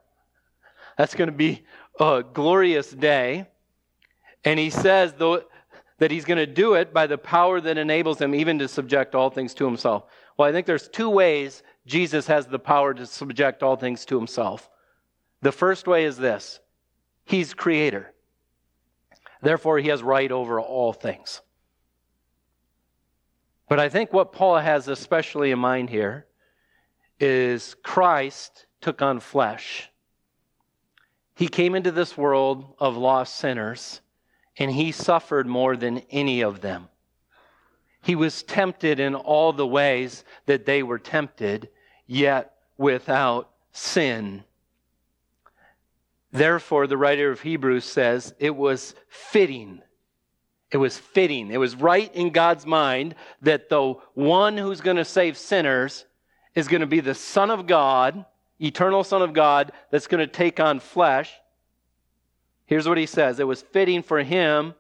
That's 0.98 1.16
going 1.16 1.30
to 1.30 1.36
be 1.36 1.66
a 2.00 2.24
glorious 2.34 2.92
day. 2.92 3.48
And 4.44 4.60
he 4.60 4.70
says 4.70 5.14
though, 5.14 5.44
that 6.00 6.12
he's 6.12 6.26
going 6.26 6.38
to 6.38 6.46
do 6.46 6.76
it 6.76 6.94
by 6.94 7.08
the 7.08 7.18
power 7.18 7.60
that 7.60 7.78
enables 7.78 8.22
him 8.22 8.36
even 8.36 8.60
to 8.60 8.68
subject 8.68 9.16
all 9.16 9.30
things 9.30 9.54
to 9.56 9.66
himself. 9.66 10.06
Well, 10.38 10.48
I 10.48 10.52
think 10.52 10.68
there's 10.68 10.88
two 10.88 11.10
ways 11.10 11.64
Jesus 11.86 12.28
has 12.28 12.46
the 12.46 12.60
power 12.60 12.94
to 12.94 13.06
subject 13.06 13.64
all 13.64 13.76
things 13.76 14.06
to 14.06 14.18
himself. 14.18 14.70
The 15.42 15.52
first 15.52 15.88
way 15.88 16.06
is 16.06 16.18
this 16.18 16.60
He's 17.26 17.54
creator. 17.54 18.14
Therefore, 19.42 19.80
he 19.80 19.90
has 19.90 20.02
right 20.02 20.32
over 20.32 20.60
all 20.60 20.94
things. 20.94 21.42
But 23.70 23.80
I 23.80 23.90
think 23.90 24.14
what 24.14 24.32
Paul 24.32 24.58
has 24.58 24.88
especially 24.88 25.52
in 25.52 25.60
mind 25.60 25.90
here 25.90 26.26
is 27.20 27.76
Christ 27.84 28.66
took 28.80 29.02
on 29.02 29.20
flesh. 29.20 29.90
He 31.36 31.48
came 31.48 31.76
into 31.76 31.92
this 31.92 32.18
world 32.18 32.76
of 32.80 32.98
lost 32.98 33.36
sinners, 33.36 34.02
and 34.58 34.72
he 34.72 34.92
suffered 34.92 35.48
more 35.48 35.76
than 35.76 36.00
any 36.10 36.42
of 36.42 36.62
them. 36.62 36.90
He 38.02 38.16
was 38.16 38.42
tempted 38.44 39.00
in 39.00 39.16
all 39.16 39.52
the 39.52 39.68
ways 39.68 40.24
that 40.46 40.66
they 40.66 40.82
were 40.82 41.00
tempted, 41.00 41.70
yet 42.06 42.54
without 42.78 43.52
sin. 43.72 44.44
Therefore, 46.32 46.88
the 46.88 46.98
writer 46.98 47.32
of 47.32 47.42
Hebrews 47.42 47.86
says 47.86 48.34
it 48.40 48.56
was 48.56 48.96
fitting. 49.10 49.82
It 50.72 50.78
was 50.78 50.98
fitting. 50.98 51.52
It 51.52 51.58
was 51.58 51.76
right 51.76 52.14
in 52.14 52.32
God's 52.32 52.66
mind 52.66 53.16
that 53.42 53.70
the 53.70 53.94
one 54.14 54.58
who's 54.58 54.82
going 54.82 54.98
to 54.98 55.06
save 55.06 55.38
sinners 55.38 56.06
is 56.56 56.68
going 56.68 56.82
to 56.82 56.88
be 56.88 57.00
the 57.00 57.16
Son 57.16 57.50
of 57.50 57.68
God, 57.68 58.26
eternal 58.60 59.04
Son 59.04 59.22
of 59.22 59.34
God, 59.34 59.72
that's 59.92 60.08
going 60.08 60.20
to 60.20 60.32
take 60.32 60.60
on 60.60 60.80
flesh. 60.80 61.34
Here's 62.66 62.88
what 62.88 62.98
he 62.98 63.06
says 63.06 63.40
It 63.40 63.48
was 63.48 63.62
fitting 63.62 64.04
for 64.04 64.22
him, 64.22 64.76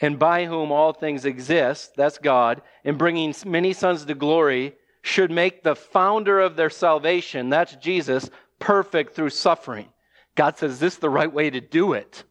and 0.00 0.18
by 0.18 0.46
whom 0.46 0.72
all 0.72 0.92
things 0.92 1.24
exist, 1.24 1.94
that's 1.96 2.18
God, 2.18 2.62
in 2.82 2.96
bringing 2.96 3.34
many 3.44 3.72
sons 3.72 4.04
to 4.04 4.14
glory, 4.14 4.74
should 5.02 5.30
make 5.30 5.62
the 5.62 5.76
founder 5.76 6.40
of 6.40 6.56
their 6.56 6.70
salvation, 6.70 7.50
that's 7.50 7.76
Jesus, 7.76 8.30
perfect 8.58 9.14
through 9.14 9.30
suffering. 9.30 9.88
God 10.34 10.56
says, 10.56 10.80
This 10.80 10.94
Is 10.94 11.00
the 11.00 11.10
right 11.10 11.32
way 11.32 11.50
to 11.50 11.60
do 11.60 11.92
it? 11.92 12.24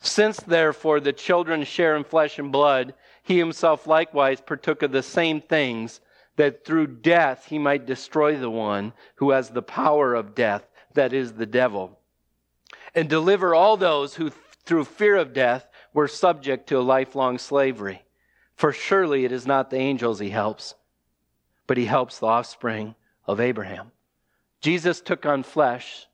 Since 0.00 0.40
therefore 0.40 1.00
the 1.00 1.12
children 1.12 1.64
share 1.64 1.96
in 1.96 2.04
flesh 2.04 2.38
and 2.38 2.50
blood, 2.50 2.94
he 3.22 3.38
himself 3.38 3.86
likewise 3.86 4.40
partook 4.40 4.82
of 4.82 4.92
the 4.92 5.02
same 5.02 5.40
things, 5.40 6.00
that 6.36 6.64
through 6.64 6.86
death 6.86 7.46
he 7.46 7.58
might 7.58 7.84
destroy 7.84 8.36
the 8.36 8.50
one 8.50 8.94
who 9.16 9.30
has 9.30 9.50
the 9.50 9.62
power 9.62 10.14
of 10.14 10.34
death, 10.34 10.66
that 10.94 11.12
is, 11.12 11.34
the 11.34 11.46
devil, 11.46 11.98
and 12.94 13.08
deliver 13.08 13.54
all 13.54 13.76
those 13.76 14.14
who 14.14 14.30
through 14.64 14.84
fear 14.84 15.16
of 15.16 15.32
death 15.32 15.68
were 15.92 16.08
subject 16.08 16.68
to 16.68 16.78
a 16.78 16.80
lifelong 16.80 17.38
slavery. 17.38 18.02
For 18.54 18.72
surely 18.72 19.24
it 19.24 19.32
is 19.32 19.46
not 19.46 19.70
the 19.70 19.76
angels 19.76 20.18
he 20.18 20.30
helps, 20.30 20.74
but 21.66 21.76
he 21.76 21.84
helps 21.86 22.18
the 22.18 22.26
offspring 22.26 22.94
of 23.26 23.40
Abraham. 23.40 23.92
Jesus 24.60 25.00
took 25.00 25.26
on 25.26 25.42
flesh 25.42 26.06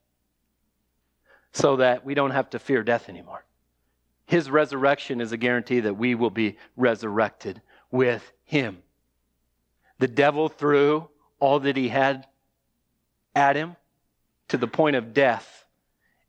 so 1.53 1.76
that 1.76 2.05
we 2.05 2.14
don't 2.14 2.30
have 2.30 2.51
to 2.51 2.59
fear 2.59 2.82
death 2.82 3.09
anymore. 3.09 3.45
His 4.27 4.51
resurrection 4.51 5.20
is 5.20 5.33
a 5.33 5.37
guarantee 5.37 5.81
that 5.81 5.97
we 5.97 6.14
will 6.14 6.31
be 6.31 6.59
resurrected 6.77 7.62
with 7.91 8.33
him. 8.45 8.83
The 9.99 10.09
devil 10.09 10.49
threw 10.49 11.09
all 11.39 11.61
that 11.61 11.77
he 11.77 11.89
had 11.89 12.27
at 13.35 13.57
him 13.57 13.77
to 14.49 14.57
the 14.57 14.66
point 14.66 14.97
of 14.97 15.14
death, 15.14 15.64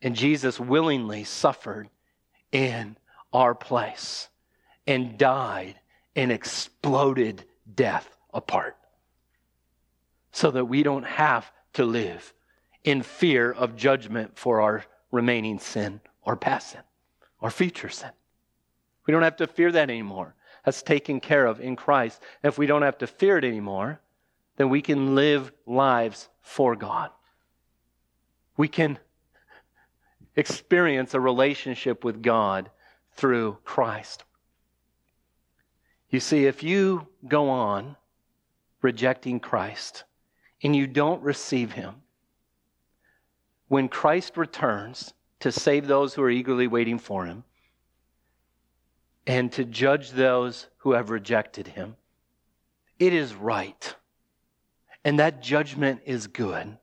and 0.01 0.15
Jesus 0.15 0.59
willingly 0.59 1.23
suffered 1.23 1.89
in 2.51 2.97
our 3.33 3.55
place 3.55 4.29
and 4.85 5.17
died 5.17 5.75
and 6.15 6.31
exploded 6.31 7.45
death 7.73 8.15
apart 8.33 8.77
so 10.31 10.51
that 10.51 10.65
we 10.65 10.83
don't 10.83 11.05
have 11.05 11.51
to 11.73 11.83
live 11.83 12.33
in 12.83 13.01
fear 13.01 13.51
of 13.51 13.75
judgment 13.75 14.37
for 14.37 14.61
our 14.61 14.85
remaining 15.11 15.57
sin 15.59 15.99
or 16.21 16.35
past 16.35 16.71
sin 16.71 16.81
or 17.41 17.49
future 17.49 17.89
sin. 17.89 18.11
We 19.05 19.11
don't 19.11 19.23
have 19.23 19.37
to 19.37 19.47
fear 19.47 19.71
that 19.71 19.89
anymore. 19.89 20.35
That's 20.65 20.81
taken 20.81 21.19
care 21.19 21.45
of 21.45 21.61
in 21.61 21.75
Christ. 21.75 22.21
And 22.43 22.51
if 22.51 22.57
we 22.57 22.65
don't 22.65 22.81
have 22.81 22.97
to 22.99 23.07
fear 23.07 23.37
it 23.37 23.45
anymore, 23.45 24.01
then 24.57 24.69
we 24.69 24.81
can 24.81 25.15
live 25.15 25.51
lives 25.65 26.29
for 26.41 26.75
God. 26.75 27.11
We 28.57 28.67
can 28.67 28.99
experience 30.35 31.13
a 31.13 31.19
relationship 31.19 32.03
with 32.03 32.21
God 32.21 32.69
through 33.15 33.57
Christ. 33.63 34.23
You 36.09 36.19
see, 36.19 36.45
if 36.45 36.63
you 36.63 37.07
go 37.27 37.49
on 37.49 37.95
rejecting 38.81 39.39
Christ, 39.39 40.03
and 40.63 40.75
you 40.75 40.87
don't 40.87 41.21
receive 41.21 41.71
him, 41.73 41.95
when 43.67 43.89
Christ 43.89 44.37
returns 44.37 45.13
to 45.39 45.51
save 45.51 45.87
those 45.87 46.13
who 46.13 46.23
are 46.23 46.29
eagerly 46.29 46.67
waiting 46.67 46.99
for 46.99 47.25
him 47.25 47.43
and 49.25 49.51
to 49.51 49.65
judge 49.65 50.11
those 50.11 50.67
who 50.77 50.93
have 50.93 51.09
rejected 51.09 51.67
him, 51.67 51.95
it 52.97 53.13
is 53.13 53.33
right. 53.33 53.95
And 55.03 55.19
that 55.19 55.41
judgment 55.41 56.01
is 56.05 56.27
good 56.27 56.77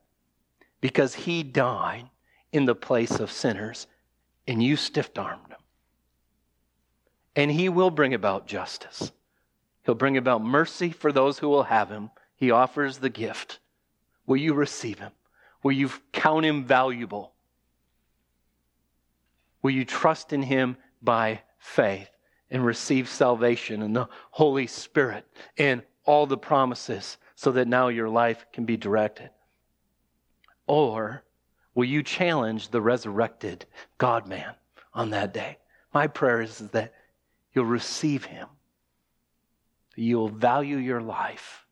because 0.81 1.15
he 1.15 1.43
died 1.43 2.09
in 2.53 2.67
the 2.67 2.75
place 2.75 3.19
of 3.19 3.33
sinners 3.33 3.87
and 4.47 4.63
you 4.63 4.77
stiff 4.77 5.11
armed 5.17 5.49
him. 5.49 5.59
And 7.37 7.51
he 7.51 7.69
will 7.69 7.91
bring 7.91 8.15
about 8.15 8.47
justice. 8.47 9.11
He'll 9.85 9.95
bring 9.95 10.17
about 10.17 10.43
mercy 10.43 10.91
for 10.91 11.13
those 11.13 11.39
who 11.39 11.49
will 11.49 11.65
have 11.65 11.91
him. 11.91 12.11
He 12.37 12.51
offers 12.51 12.99
the 12.99 13.11
gift. 13.11 13.59
Will 14.27 14.37
you 14.37 14.55
receive 14.55 14.99
him? 14.99 15.13
Will 15.63 15.73
you 15.73 15.91
count 16.13 16.45
him 16.45 16.65
valuable? 16.65 17.34
Will 19.65 19.71
you 19.71 19.87
trust 19.87 20.35
in 20.35 20.43
him 20.43 20.77
by 21.01 21.41
faith 21.59 22.11
and 22.51 22.67
receive 22.67 23.09
salvation 23.09 23.81
and 23.81 23.97
the 23.97 24.11
Holy 24.31 24.67
Spirit 24.67 25.27
and 25.57 25.83
all 26.05 26.27
the 26.27 26.37
promises 26.37 27.17
so 27.35 27.51
that 27.53 27.67
now 27.67 27.89
your 27.89 28.11
life 28.11 28.45
can 28.53 28.67
be 28.67 28.77
directed? 28.77 29.31
Or 30.67 31.25
will 31.75 31.87
you 31.87 32.03
challenge 32.03 32.69
the 32.69 32.83
resurrected 32.83 33.65
God 33.97 34.29
man 34.29 34.55
on 34.93 35.09
that 35.11 35.33
day? 35.33 35.57
My 35.95 36.09
prayer 36.09 36.43
is 36.43 36.59
that 36.59 36.93
you'll 37.55 37.65
receive 37.65 38.27
him, 38.27 38.49
that 39.97 40.03
you'll 40.03 40.29
value 40.29 40.77
your 40.77 41.01
life, 41.01 41.65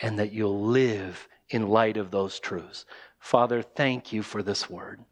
and 0.00 0.18
that 0.18 0.32
you'll 0.32 0.64
live 0.64 1.28
in 1.50 1.68
light 1.68 1.98
of 1.98 2.10
those 2.10 2.40
truths. 2.40 2.86
Father, 3.18 3.60
thank 3.60 4.10
you 4.10 4.22
for 4.22 4.42
this 4.42 4.70
word. 4.70 5.04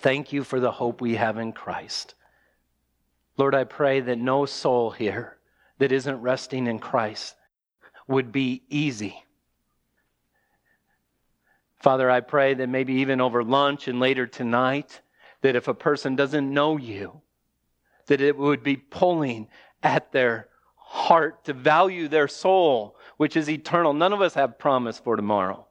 Thank 0.00 0.32
you 0.32 0.44
for 0.44 0.60
the 0.60 0.70
hope 0.70 1.00
we 1.00 1.16
have 1.16 1.38
in 1.38 1.52
Christ. 1.52 2.14
Lord, 3.36 3.54
I 3.54 3.64
pray 3.64 4.00
that 4.00 4.18
no 4.18 4.46
soul 4.46 4.90
here 4.90 5.38
that 5.78 5.92
isn't 5.92 6.20
resting 6.20 6.66
in 6.66 6.78
Christ 6.78 7.34
would 8.06 8.32
be 8.32 8.62
easy. 8.68 9.22
Father, 11.80 12.10
I 12.10 12.20
pray 12.20 12.54
that 12.54 12.68
maybe 12.68 12.94
even 12.94 13.20
over 13.20 13.44
lunch 13.44 13.88
and 13.88 14.00
later 14.00 14.26
tonight, 14.26 15.00
that 15.42 15.56
if 15.56 15.68
a 15.68 15.74
person 15.74 16.16
doesn't 16.16 16.52
know 16.52 16.76
you, 16.76 17.20
that 18.06 18.20
it 18.20 18.36
would 18.36 18.62
be 18.62 18.76
pulling 18.76 19.48
at 19.82 20.10
their 20.10 20.48
heart 20.76 21.44
to 21.44 21.52
value 21.52 22.08
their 22.08 22.28
soul 22.28 22.96
which 23.16 23.36
is 23.36 23.50
eternal. 23.50 23.92
None 23.92 24.12
of 24.12 24.22
us 24.22 24.34
have 24.34 24.58
promise 24.58 24.98
for 24.98 25.16
tomorrow. 25.16 25.66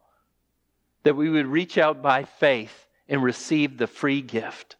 That 1.03 1.15
we 1.15 1.29
would 1.29 1.47
reach 1.47 1.77
out 1.77 2.01
by 2.01 2.25
faith 2.25 2.86
and 3.09 3.23
receive 3.23 3.77
the 3.77 3.87
free 3.87 4.21
gift. 4.21 4.75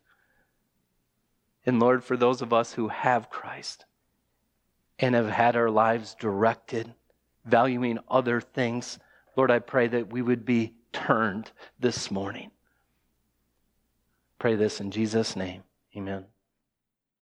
And 1.66 1.80
Lord, 1.80 2.04
for 2.04 2.18
those 2.18 2.42
of 2.42 2.54
us 2.54 2.74
who 2.74 2.88
have 2.88 3.30
Christ 3.30 3.86
and 5.00 5.16
have 5.16 5.30
had 5.30 5.56
our 5.56 5.70
lives 5.70 6.16
directed, 6.20 6.94
valuing 7.46 8.00
other 8.10 8.42
things, 8.42 9.00
Lord, 9.36 9.52
I 9.52 9.60
pray 9.60 9.88
that 9.88 10.12
we 10.12 10.22
would 10.22 10.46
be 10.46 10.74
turned 10.92 11.52
this 11.80 12.10
morning. 12.10 12.52
Pray 14.40 14.56
this 14.56 14.80
in 14.80 14.92
Jesus' 14.92 15.36
name. 15.36 15.64
Amen. 15.96 16.26